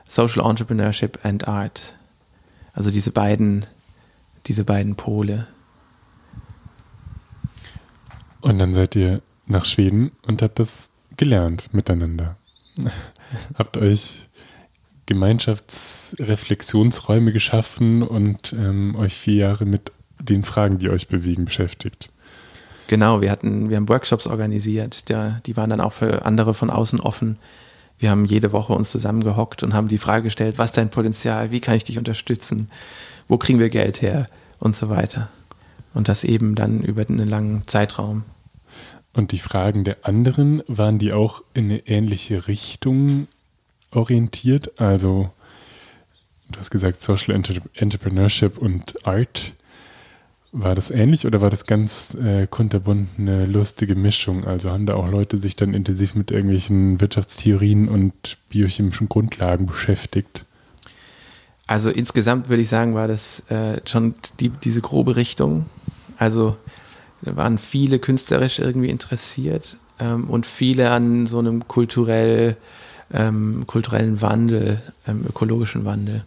Social 0.05 0.45
Entrepreneurship 0.45 1.19
and 1.23 1.47
Art. 1.47 1.95
Also 2.73 2.91
diese 2.91 3.11
beiden, 3.11 3.65
diese 4.47 4.63
beiden 4.63 4.95
Pole. 4.95 5.45
Und 8.41 8.59
dann 8.59 8.73
seid 8.73 8.95
ihr 8.95 9.21
nach 9.45 9.65
Schweden 9.65 10.11
und 10.25 10.41
habt 10.41 10.57
das 10.59 10.91
gelernt 11.17 11.73
miteinander. 11.73 12.37
habt 13.55 13.75
euch 13.77 14.29
Gemeinschaftsreflexionsräume 15.05 17.33
geschaffen 17.33 18.03
und 18.03 18.53
ähm, 18.53 18.95
euch 18.95 19.15
vier 19.15 19.35
Jahre 19.35 19.65
mit 19.65 19.91
den 20.19 20.43
Fragen, 20.43 20.77
die 20.77 20.89
euch 20.89 21.07
bewegen, 21.07 21.45
beschäftigt. 21.45 22.11
Genau, 22.87 23.21
wir 23.21 23.31
hatten, 23.31 23.69
wir 23.69 23.77
haben 23.77 23.89
Workshops 23.89 24.27
organisiert, 24.27 25.09
der, 25.09 25.41
die 25.45 25.57
waren 25.57 25.69
dann 25.69 25.81
auch 25.81 25.93
für 25.93 26.25
andere 26.25 26.53
von 26.53 26.69
außen 26.69 26.99
offen. 26.99 27.37
Wir 27.97 28.11
haben 28.11 28.25
jede 28.25 28.51
Woche 28.51 28.73
uns 28.73 28.91
zusammengehockt 28.91 29.63
und 29.63 29.73
haben 29.73 29.89
die 29.89 29.97
Frage 29.97 30.23
gestellt, 30.23 30.57
was 30.57 30.67
ist 30.67 30.77
dein 30.77 30.89
Potenzial, 30.89 31.51
wie 31.51 31.59
kann 31.59 31.75
ich 31.75 31.83
dich 31.83 31.97
unterstützen, 31.97 32.69
wo 33.29 33.37
kriegen 33.37 33.59
wir 33.59 33.69
Geld 33.69 34.01
her 34.01 34.27
und 34.59 34.75
so 34.75 34.89
weiter. 34.89 35.29
Und 35.93 36.09
das 36.09 36.25
eben 36.25 36.55
dann 36.55 36.81
über 36.81 37.07
einen 37.07 37.29
langen 37.29 37.65
Zeitraum. 37.67 38.23
Und 39.13 39.31
die 39.31 39.39
Fragen 39.39 39.85
der 39.85 39.97
anderen, 40.03 40.61
waren 40.67 40.99
die 40.99 41.13
auch 41.13 41.43
in 41.53 41.65
eine 41.65 41.87
ähnliche 41.87 42.47
Richtung 42.47 43.27
orientiert? 43.91 44.79
Also, 44.79 45.31
du 46.51 46.59
hast 46.59 46.69
gesagt 46.69 47.01
Social 47.01 47.41
Entrepreneurship 47.75 48.57
und 48.57 49.07
Art. 49.07 49.53
War 50.51 50.73
das 50.73 50.89
ähnlich 50.89 51.27
oder 51.27 51.41
war 51.41 51.51
das 51.51 51.65
ganz 51.65 52.15
äh, 52.15 52.47
kunterbunt 52.47 53.09
eine 53.19 53.45
lustige 53.45 53.93
Mischung? 53.93 54.45
Also 54.45 54.71
haben 54.71 54.87
da 54.87 54.95
auch 54.95 55.07
Leute 55.07 55.37
sich 55.37 55.55
dann 55.55 55.75
intensiv 55.75 56.15
mit 56.15 56.31
irgendwelchen 56.31 56.99
Wirtschaftstheorien 56.99 57.87
und 57.87 58.39
biochemischen 58.49 59.09
Grundlagen 59.09 59.67
beschäftigt? 59.67 60.45
Also 61.69 61.91
insgesamt 61.91 62.49
würde 62.49 62.63
ich 62.63 62.67
sagen, 62.67 62.95
war 62.95 63.07
das 63.07 63.43
äh, 63.51 63.79
schon 63.85 64.15
die, 64.39 64.49
diese 64.49 64.81
grobe 64.81 65.15
Richtung. 65.15 65.67
Also 66.17 66.57
da 67.21 67.35
waren 67.35 67.59
viele 67.59 67.99
künstlerisch 67.99 68.57
irgendwie 68.57 68.89
interessiert 68.89 69.77
ähm, 69.99 70.31
und 70.31 70.47
viele 70.47 70.89
an 70.89 71.27
so 71.27 71.37
einem 71.37 71.67
kulturell, 71.67 72.57
ähm, 73.13 73.65
kulturellen 73.67 74.19
Wandel, 74.19 74.81
ähm, 75.07 75.23
ökologischen 75.29 75.85
Wandel. 75.85 76.25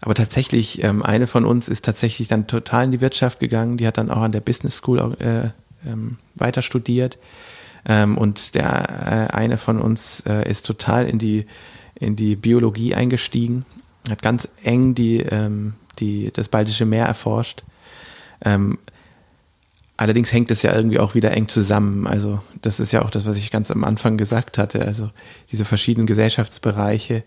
Aber 0.00 0.14
tatsächlich, 0.14 0.82
ähm, 0.84 1.02
eine 1.02 1.26
von 1.26 1.44
uns 1.44 1.68
ist 1.68 1.84
tatsächlich 1.84 2.28
dann 2.28 2.46
total 2.46 2.86
in 2.86 2.92
die 2.92 3.02
Wirtschaft 3.02 3.40
gegangen. 3.40 3.76
Die 3.76 3.86
hat 3.86 3.98
dann 3.98 4.10
auch 4.10 4.22
an 4.22 4.32
der 4.32 4.40
Business 4.40 4.78
School 4.78 5.16
äh, 5.18 5.50
ähm, 5.86 6.16
weiter 6.34 6.62
studiert. 6.62 7.18
Ähm, 7.86 8.16
und 8.16 8.54
der 8.54 9.28
äh, 9.30 9.34
eine 9.34 9.58
von 9.58 9.82
uns 9.82 10.20
äh, 10.20 10.48
ist 10.50 10.64
total 10.64 11.06
in 11.06 11.18
die, 11.18 11.44
in 11.94 12.16
die 12.16 12.36
Biologie 12.36 12.94
eingestiegen, 12.94 13.66
hat 14.08 14.22
ganz 14.22 14.48
eng 14.62 14.94
die, 14.94 15.18
ähm, 15.18 15.74
die, 15.98 16.30
das 16.32 16.48
Baltische 16.48 16.86
Meer 16.86 17.06
erforscht. 17.06 17.64
Ähm, 18.44 18.78
allerdings 19.96 20.32
hängt 20.32 20.50
es 20.50 20.62
ja 20.62 20.74
irgendwie 20.74 20.98
auch 20.98 21.14
wieder 21.14 21.32
eng 21.32 21.48
zusammen. 21.48 22.06
Also 22.06 22.40
das 22.62 22.80
ist 22.80 22.92
ja 22.92 23.02
auch 23.02 23.10
das, 23.10 23.26
was 23.26 23.36
ich 23.36 23.50
ganz 23.50 23.70
am 23.70 23.84
Anfang 23.84 24.16
gesagt 24.16 24.56
hatte. 24.58 24.84
Also 24.84 25.10
diese 25.50 25.64
verschiedenen 25.64 26.06
Gesellschaftsbereiche 26.06 27.24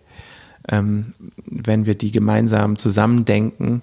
ähm, 0.69 1.13
wenn 1.45 1.85
wir 1.85 1.95
die 1.95 2.11
gemeinsam 2.11 2.77
zusammendenken, 2.77 3.81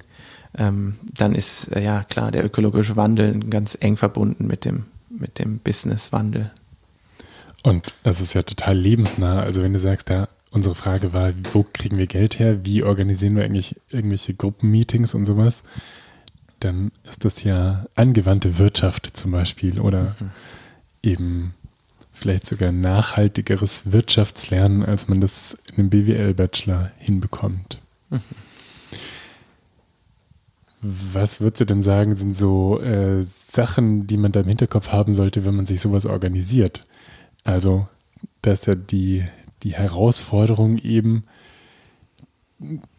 ähm, 0.57 0.96
dann 1.03 1.35
ist 1.35 1.74
äh, 1.76 1.83
ja 1.83 2.05
klar 2.05 2.31
der 2.31 2.44
ökologische 2.44 2.96
Wandel 2.96 3.38
ganz 3.40 3.76
eng 3.81 3.96
verbunden 3.96 4.46
mit 4.46 4.64
dem, 4.64 4.85
mit 5.09 5.38
dem 5.38 5.59
Businesswandel. 5.59 6.50
Und 7.62 7.92
das 8.03 8.20
ist 8.20 8.35
ja 8.35 8.42
total 8.42 8.76
lebensnah. 8.76 9.40
Also 9.40 9.62
wenn 9.62 9.74
du 9.74 9.79
sagst, 9.79 10.09
ja, 10.09 10.29
unsere 10.51 10.75
Frage 10.75 11.13
war, 11.13 11.33
wo 11.53 11.65
kriegen 11.65 11.99
wir 11.99 12.07
Geld 12.07 12.39
her? 12.39 12.65
Wie 12.65 12.83
organisieren 12.83 13.37
wir 13.37 13.45
eigentlich 13.45 13.77
irgendwelche 13.89 14.35
Gruppenmeetings 14.35 15.15
und 15.15 15.27
sowas? 15.27 15.63
Dann 16.59 16.93
ist 17.09 17.25
das 17.25 17.43
ja 17.45 17.87
angewandte 17.95 18.59
Wirtschaft 18.59 19.17
zum 19.17 19.31
Beispiel 19.31 19.81
oder 19.81 20.17
mhm. 20.19 20.31
eben 21.03 21.55
vielleicht 22.13 22.47
sogar 22.47 22.71
nachhaltigeres 22.71 23.93
Wirtschaftslernen, 23.93 24.85
als 24.85 25.09
man 25.09 25.21
das 25.21 25.57
in 25.73 25.79
einem 25.79 25.91
BWL-Bachelor 25.91 26.91
hinbekommt. 26.99 27.79
Mhm. 28.11 28.21
Was 30.83 31.41
würdest 31.41 31.61
du 31.61 31.67
denn 31.67 31.83
sagen, 31.83 32.17
sind 32.17 32.35
so 32.35 32.81
äh, 32.81 33.23
Sachen, 33.23 34.07
die 34.07 34.17
man 34.17 34.33
da 34.33 34.41
im 34.41 34.49
Hinterkopf 34.49 34.89
haben 34.89 35.13
sollte, 35.13 35.45
wenn 35.45 35.55
man 35.55 35.67
sich 35.67 35.81
sowas 35.81 36.07
organisiert? 36.07 36.83
Also, 37.45 37.87
da 38.41 38.53
ist 38.53 38.67
ja 38.67 38.75
die, 38.75 39.25
die 39.62 39.75
Herausforderung 39.75 40.79
eben, 40.79 41.25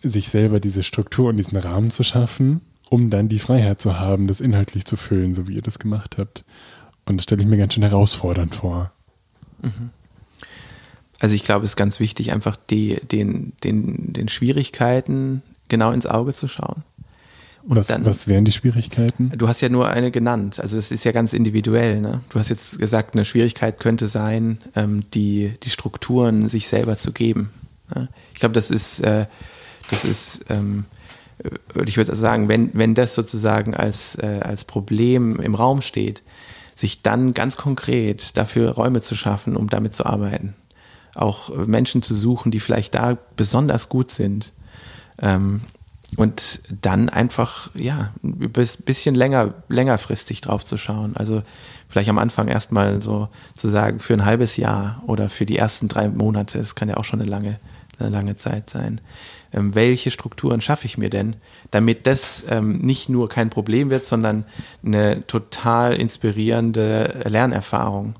sich 0.02 0.30
selber 0.30 0.60
diese 0.60 0.84
Struktur 0.84 1.30
und 1.30 1.38
diesen 1.38 1.58
Rahmen 1.58 1.92
zu 1.92 2.04
schaffen, 2.04 2.62
um 2.90 3.10
dann 3.10 3.30
die 3.30 3.40
Freiheit 3.40 3.82
zu 3.82 4.00
haben, 4.00 4.28
das 4.28 4.42
inhaltlich 4.42 4.86
zu 4.86 4.98
füllen, 4.98 5.34
so 5.34 5.48
wie 5.48 5.56
ihr 5.56 5.62
das 5.62 5.80
gemacht 5.80 6.18
habt. 6.18 6.44
Und 7.06 7.18
das 7.18 7.24
stelle 7.24 7.42
ich 7.42 7.48
mir 7.48 7.58
ganz 7.58 7.74
schön 7.74 7.84
herausfordernd 7.84 8.56
vor. 8.56 8.92
Also 11.20 11.36
ich 11.36 11.44
glaube, 11.44 11.64
es 11.64 11.72
ist 11.72 11.78
ganz 11.78 12.00
wichtig, 12.00 12.32
einfach 12.32 12.56
die, 12.56 12.96
den, 13.12 13.54
den, 13.64 14.12
den 14.14 14.28
Schwierigkeiten 14.28 15.44
genau 15.68 15.92
ins 15.92 16.08
Auge 16.08 16.34
zu 16.34 16.48
schauen. 16.48 16.84
Und 17.64 17.78
was, 17.78 17.88
dann, 17.88 18.06
was 18.06 18.28
wären 18.28 18.46
die 18.46 18.52
Schwierigkeiten? 18.52 19.32
Du 19.36 19.48
hast 19.48 19.62
ja 19.62 19.70
nur 19.70 19.90
eine 19.90 20.12
genannt. 20.12 20.60
Also 20.60 20.78
es 20.78 20.92
ist 20.92 21.06
ja 21.06 21.12
ganz 21.12 21.34
individuell. 21.34 22.02
Ne? 22.02 22.22
Du 22.30 22.40
hast 22.40 22.50
jetzt 22.50 22.80
gesagt, 22.80 23.16
eine 23.16 23.26
Schwierigkeit 23.26 23.80
könnte 23.80 24.08
sein, 24.08 24.60
ähm, 24.76 25.02
die, 25.14 25.54
die 25.64 25.70
Strukturen 25.70 26.50
sich 26.50 26.68
selber 26.68 26.98
zu 26.98 27.12
geben. 27.12 27.52
Ne? 27.94 28.10
Ich 28.34 28.40
glaube, 28.40 28.54
das 28.54 28.72
ist, 28.72 29.02
äh, 29.02 29.26
das 29.90 30.06
ist 30.06 30.46
ähm, 30.50 30.86
ich 31.86 31.98
würde 31.98 32.16
sagen, 32.16 32.50
wenn, 32.50 32.70
wenn 32.74 32.94
das 32.94 33.14
sozusagen 33.14 33.76
als, 33.76 34.16
äh, 34.16 34.42
als 34.44 34.64
Problem 34.64 35.40
im 35.40 35.56
Raum 35.56 35.82
steht, 35.82 36.24
sich 36.76 37.02
dann 37.02 37.34
ganz 37.34 37.58
konkret 37.58 38.38
dafür 38.38 38.72
Räume 38.72 39.02
zu 39.02 39.16
schaffen, 39.16 39.56
um 39.56 39.70
damit 39.70 39.96
zu 39.96 40.06
arbeiten. 40.06 40.56
Auch 41.16 41.56
Menschen 41.66 42.02
zu 42.02 42.16
suchen, 42.16 42.52
die 42.52 42.60
vielleicht 42.60 42.96
da 42.96 43.18
besonders 43.36 43.90
gut 43.90 44.12
sind. 44.12 44.54
Ähm, 45.20 45.62
und 46.18 46.62
dann 46.82 47.10
einfach, 47.10 47.70
ja, 47.74 48.12
ein 48.24 48.52
bisschen 48.86 49.16
länger, 49.16 49.54
längerfristig 49.70 50.42
drauf 50.42 50.66
zu 50.66 50.78
schauen. 50.78 51.16
Also 51.16 51.42
vielleicht 51.88 52.10
am 52.10 52.18
Anfang 52.18 52.48
erstmal 52.48 53.02
so 53.02 53.30
zu 53.56 53.70
sagen, 53.70 54.00
für 54.00 54.14
ein 54.14 54.26
halbes 54.26 54.58
Jahr 54.58 55.02
oder 55.08 55.30
für 55.30 55.46
die 55.46 55.58
ersten 55.58 55.88
drei 55.88 56.10
Monate, 56.10 56.60
es 56.60 56.76
kann 56.76 56.90
ja 56.90 56.98
auch 56.98 57.06
schon 57.06 57.22
eine 57.22 57.30
lange, 57.30 57.60
eine 57.98 58.10
lange 58.10 58.36
Zeit 58.36 58.70
sein. 58.70 59.00
Ähm, 59.54 59.76
welche 59.76 60.12
Strukturen 60.12 60.62
schaffe 60.62 60.86
ich 60.86 60.98
mir 60.98 61.10
denn, 61.10 61.36
damit 61.72 62.08
das 62.08 62.46
ähm, 62.50 62.80
nicht 62.80 63.10
nur 63.10 63.30
kein 63.30 63.50
Problem 63.50 63.90
wird, 63.90 64.06
sondern 64.06 64.46
eine 64.86 65.26
total 65.28 65.94
inspirierende 65.94 67.24
Lernerfahrung. 67.26 68.16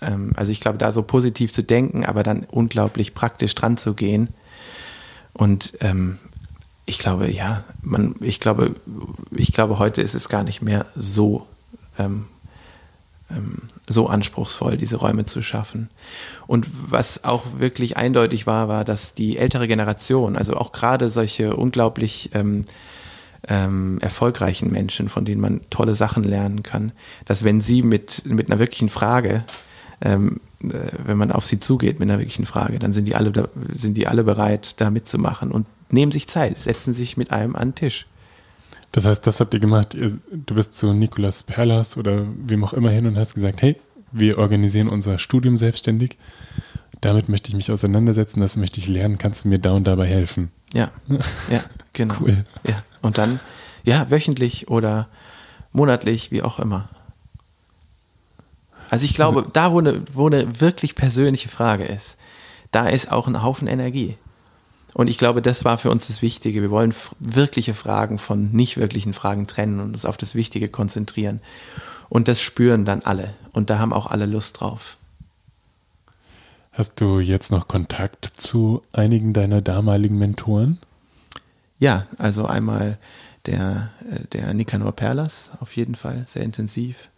Ähm, 0.00 0.32
also 0.36 0.52
ich 0.52 0.60
glaube, 0.60 0.78
da 0.78 0.92
so 0.92 1.02
positiv 1.02 1.52
zu 1.52 1.62
denken, 1.62 2.04
aber 2.04 2.22
dann 2.22 2.44
unglaublich 2.50 3.14
praktisch 3.14 3.54
dran 3.54 3.76
zu 3.76 3.94
gehen. 3.94 4.28
Und 5.32 5.74
ähm, 5.80 6.18
ich 6.86 6.98
glaube, 6.98 7.30
ja, 7.30 7.64
man, 7.82 8.14
ich 8.20 8.40
glaube, 8.40 8.76
ich 9.30 9.52
glaube, 9.52 9.78
heute 9.78 10.02
ist 10.02 10.14
es 10.14 10.28
gar 10.28 10.44
nicht 10.44 10.62
mehr 10.62 10.86
so 10.94 11.46
ähm, 11.98 12.26
ähm, 13.30 13.62
so 13.88 14.08
anspruchsvoll, 14.08 14.76
diese 14.76 14.96
Räume 14.96 15.26
zu 15.26 15.42
schaffen. 15.42 15.90
Und 16.46 16.68
was 16.88 17.24
auch 17.24 17.44
wirklich 17.58 17.96
eindeutig 17.96 18.46
war, 18.46 18.68
war, 18.68 18.84
dass 18.84 19.14
die 19.14 19.36
ältere 19.36 19.68
Generation, 19.68 20.36
also 20.36 20.54
auch 20.54 20.72
gerade 20.72 21.10
solche 21.10 21.56
unglaublich 21.56 22.30
ähm, 22.34 22.64
ähm, 23.48 23.98
erfolgreichen 24.00 24.70
Menschen, 24.70 25.08
von 25.08 25.24
denen 25.24 25.40
man 25.40 25.60
tolle 25.70 25.94
Sachen 25.94 26.24
lernen 26.24 26.62
kann, 26.62 26.92
dass 27.24 27.44
wenn 27.44 27.60
sie 27.60 27.82
mit, 27.82 28.24
mit 28.26 28.50
einer 28.50 28.58
wirklichen 28.58 28.88
Frage, 28.88 29.44
ähm, 30.00 30.40
äh, 30.62 30.72
wenn 31.04 31.18
man 31.18 31.32
auf 31.32 31.44
sie 31.44 31.60
zugeht 31.60 32.00
mit 32.00 32.08
einer 32.08 32.18
wirklichen 32.18 32.46
Frage, 32.46 32.78
dann 32.78 32.92
sind 32.92 33.06
die 33.06 33.14
alle, 33.14 33.32
sind 33.72 33.94
die 33.94 34.06
alle 34.06 34.24
bereit, 34.24 34.80
da 34.80 34.90
mitzumachen 34.90 35.50
und 35.50 35.66
nehmen 35.90 36.12
sich 36.12 36.28
Zeit, 36.28 36.60
setzen 36.60 36.92
sich 36.92 37.16
mit 37.16 37.30
einem 37.30 37.56
an 37.56 37.68
den 37.68 37.74
Tisch. 37.74 38.06
Das 38.92 39.04
heißt, 39.04 39.26
das 39.26 39.40
habt 39.40 39.52
ihr 39.54 39.60
gemacht. 39.60 39.94
Du 39.94 40.54
bist 40.54 40.74
zu 40.74 40.92
Nikolas 40.92 41.42
Perlas 41.42 41.96
oder 41.96 42.24
wem 42.38 42.64
auch 42.64 42.72
immer 42.72 42.90
hin 42.90 43.06
und 43.06 43.18
hast 43.18 43.34
gesagt, 43.34 43.62
hey, 43.62 43.76
wir 44.12 44.38
organisieren 44.38 44.88
unser 44.88 45.18
Studium 45.18 45.58
selbstständig. 45.58 46.16
Damit 47.00 47.28
möchte 47.28 47.48
ich 47.48 47.54
mich 47.54 47.70
auseinandersetzen, 47.70 48.40
das 48.40 48.56
möchte 48.56 48.80
ich 48.80 48.88
lernen. 48.88 49.18
Kannst 49.18 49.44
du 49.44 49.48
mir 49.48 49.58
da 49.58 49.72
und 49.72 49.84
dabei 49.86 50.06
helfen? 50.06 50.50
Ja, 50.72 50.90
ja, 51.50 51.62
genau. 51.92 52.14
Cool. 52.20 52.44
Ja. 52.66 52.82
Und 53.02 53.18
dann, 53.18 53.40
ja, 53.84 54.10
wöchentlich 54.10 54.68
oder 54.68 55.08
monatlich, 55.72 56.30
wie 56.30 56.42
auch 56.42 56.58
immer. 56.58 56.88
Also 58.88 59.04
ich 59.04 59.14
glaube, 59.14 59.40
also, 59.40 59.50
da 59.52 59.72
wo 59.72 59.80
eine, 59.80 60.02
wo 60.12 60.26
eine 60.26 60.60
wirklich 60.60 60.94
persönliche 60.94 61.48
Frage 61.48 61.84
ist, 61.84 62.16
da 62.70 62.88
ist 62.88 63.12
auch 63.12 63.26
ein 63.26 63.42
Haufen 63.42 63.68
Energie. 63.68 64.16
Und 64.96 65.10
ich 65.10 65.18
glaube, 65.18 65.42
das 65.42 65.66
war 65.66 65.76
für 65.76 65.90
uns 65.90 66.06
das 66.06 66.22
Wichtige. 66.22 66.62
Wir 66.62 66.70
wollen 66.70 66.94
wirkliche 67.18 67.74
Fragen 67.74 68.18
von 68.18 68.52
nicht 68.52 68.78
wirklichen 68.78 69.12
Fragen 69.12 69.46
trennen 69.46 69.78
und 69.78 69.92
uns 69.92 70.06
auf 70.06 70.16
das 70.16 70.34
Wichtige 70.34 70.70
konzentrieren. 70.70 71.40
Und 72.08 72.28
das 72.28 72.40
spüren 72.40 72.86
dann 72.86 73.02
alle. 73.02 73.34
Und 73.52 73.68
da 73.68 73.78
haben 73.78 73.92
auch 73.92 74.06
alle 74.06 74.24
Lust 74.24 74.58
drauf. 74.58 74.96
Hast 76.72 76.98
du 77.02 77.20
jetzt 77.20 77.52
noch 77.52 77.68
Kontakt 77.68 78.24
zu 78.24 78.82
einigen 78.94 79.34
deiner 79.34 79.60
damaligen 79.60 80.16
Mentoren? 80.16 80.78
Ja, 81.78 82.06
also 82.16 82.46
einmal 82.46 82.96
der, 83.44 83.90
äh, 84.10 84.24
der 84.32 84.54
Nicanor 84.54 84.92
Perlas, 84.92 85.50
auf 85.60 85.76
jeden 85.76 85.94
Fall, 85.94 86.24
sehr 86.26 86.42
intensiv. 86.42 87.10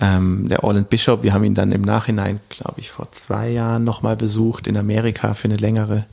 Ähm, 0.00 0.48
der 0.48 0.64
Orland 0.64 0.88
Bishop, 0.88 1.22
wir 1.22 1.34
haben 1.34 1.44
ihn 1.44 1.54
dann 1.54 1.72
im 1.72 1.82
Nachhinein, 1.82 2.40
glaube 2.48 2.80
ich, 2.80 2.90
vor 2.90 3.12
zwei 3.12 3.50
Jahren 3.50 3.84
nochmal 3.84 4.16
besucht 4.16 4.66
in 4.66 4.78
Amerika 4.78 5.34
für 5.34 5.48
eine 5.48 5.56
längere 5.56 6.06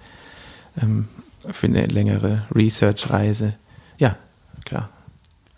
ähm, 0.81 1.07
für 1.49 1.67
eine 1.67 1.85
längere 1.85 2.43
Research-Reise. 2.53 3.55
Ja, 3.97 4.17
klar. 4.65 4.89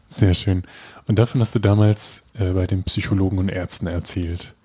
Sehr 0.07 0.33
schön. 0.33 0.63
Und 1.07 1.19
davon 1.19 1.41
hast 1.41 1.55
du 1.55 1.59
damals 1.59 2.23
äh, 2.37 2.51
bei 2.51 2.67
den 2.67 2.83
Psychologen 2.83 3.37
und 3.37 3.49
Ärzten 3.49 3.87
erzählt. 3.87 4.55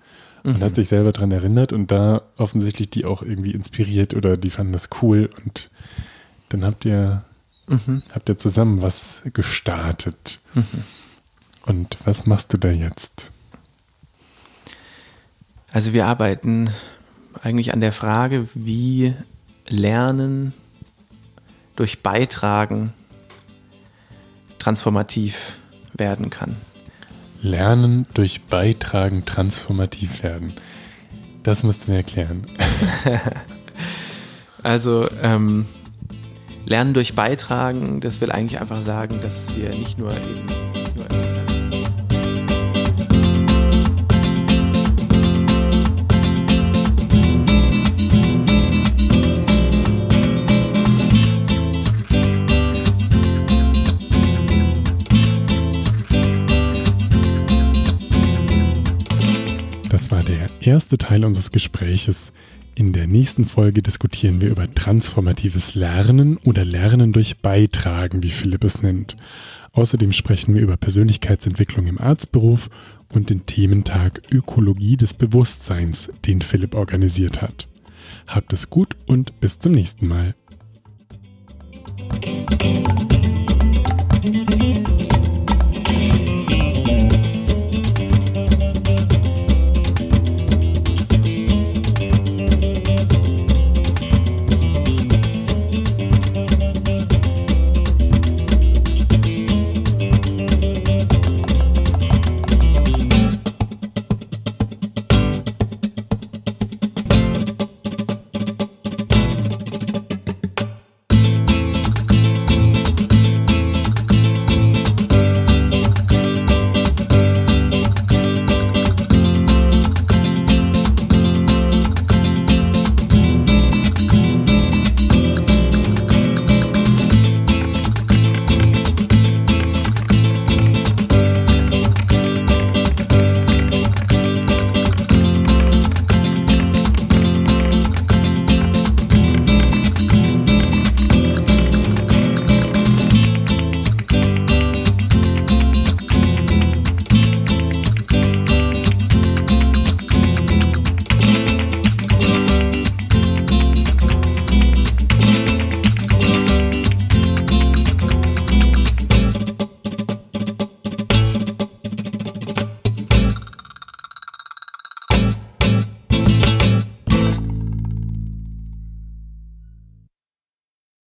Und 0.43 0.59
mhm. 0.59 0.63
hast 0.63 0.77
dich 0.77 0.87
selber 0.87 1.11
daran 1.11 1.31
erinnert 1.31 1.73
und 1.73 1.91
da 1.91 2.21
offensichtlich 2.37 2.89
die 2.89 3.05
auch 3.05 3.21
irgendwie 3.21 3.51
inspiriert 3.51 4.13
oder 4.13 4.37
die 4.37 4.51
fanden 4.51 4.73
das 4.73 4.89
cool 5.01 5.29
und 5.43 5.71
dann 6.49 6.63
habt 6.63 6.85
ihr, 6.85 7.23
mhm. 7.67 8.03
habt 8.13 8.29
ihr 8.29 8.37
zusammen 8.37 8.81
was 8.81 9.21
gestartet. 9.33 10.39
Mhm. 10.53 10.83
Und 11.65 11.97
was 12.05 12.27
machst 12.27 12.53
du 12.53 12.57
da 12.57 12.69
jetzt? 12.69 13.31
Also 15.71 15.93
wir 15.93 16.05
arbeiten 16.05 16.69
eigentlich 17.41 17.73
an 17.73 17.81
der 17.81 17.91
Frage, 17.91 18.47
wie 18.53 19.13
Lernen 19.67 20.53
durch 21.75 22.01
Beitragen 22.01 22.93
transformativ 24.59 25.57
werden 25.93 26.29
kann. 26.29 26.55
Lernen 27.41 28.07
durch 28.13 28.43
Beitragen 28.43 29.25
transformativ 29.25 30.23
werden. 30.23 30.53
Das 31.43 31.63
musst 31.63 31.85
du 31.87 31.91
mir 31.91 31.97
erklären. 31.97 32.45
also 34.63 35.07
ähm, 35.21 35.67
Lernen 36.65 36.95
durch 36.95 37.13
Beitragen, 37.13 38.01
das 38.01 38.21
will 38.21 38.31
eigentlich 38.31 38.59
einfach 38.59 38.81
sagen, 38.81 39.19
dass 39.21 39.55
wir 39.55 39.69
nicht 39.69 39.99
nur 39.99 40.11
eben 40.11 40.64
erste 60.65 60.97
Teil 60.97 61.23
unseres 61.23 61.51
Gespräches. 61.51 62.33
In 62.75 62.91
der 62.91 63.07
nächsten 63.07 63.45
Folge 63.45 63.81
diskutieren 63.81 64.41
wir 64.41 64.49
über 64.49 64.73
transformatives 64.73 65.75
Lernen 65.75 66.37
oder 66.37 66.65
Lernen 66.65 67.13
durch 67.13 67.37
Beitragen, 67.37 68.21
wie 68.23 68.29
Philipp 68.29 68.63
es 68.63 68.81
nennt. 68.81 69.15
Außerdem 69.71 70.11
sprechen 70.11 70.55
wir 70.55 70.61
über 70.61 70.77
Persönlichkeitsentwicklung 70.77 71.87
im 71.87 71.99
Arztberuf 71.99 72.69
und 73.13 73.29
den 73.29 73.45
Thementag 73.45 74.21
Ökologie 74.31 74.97
des 74.97 75.13
Bewusstseins, 75.13 76.11
den 76.25 76.41
Philipp 76.41 76.75
organisiert 76.75 77.41
hat. 77.41 77.67
Habt 78.27 78.53
es 78.53 78.69
gut 78.69 78.95
und 79.05 79.39
bis 79.39 79.59
zum 79.59 79.73
nächsten 79.73 80.07
Mal. 80.07 80.35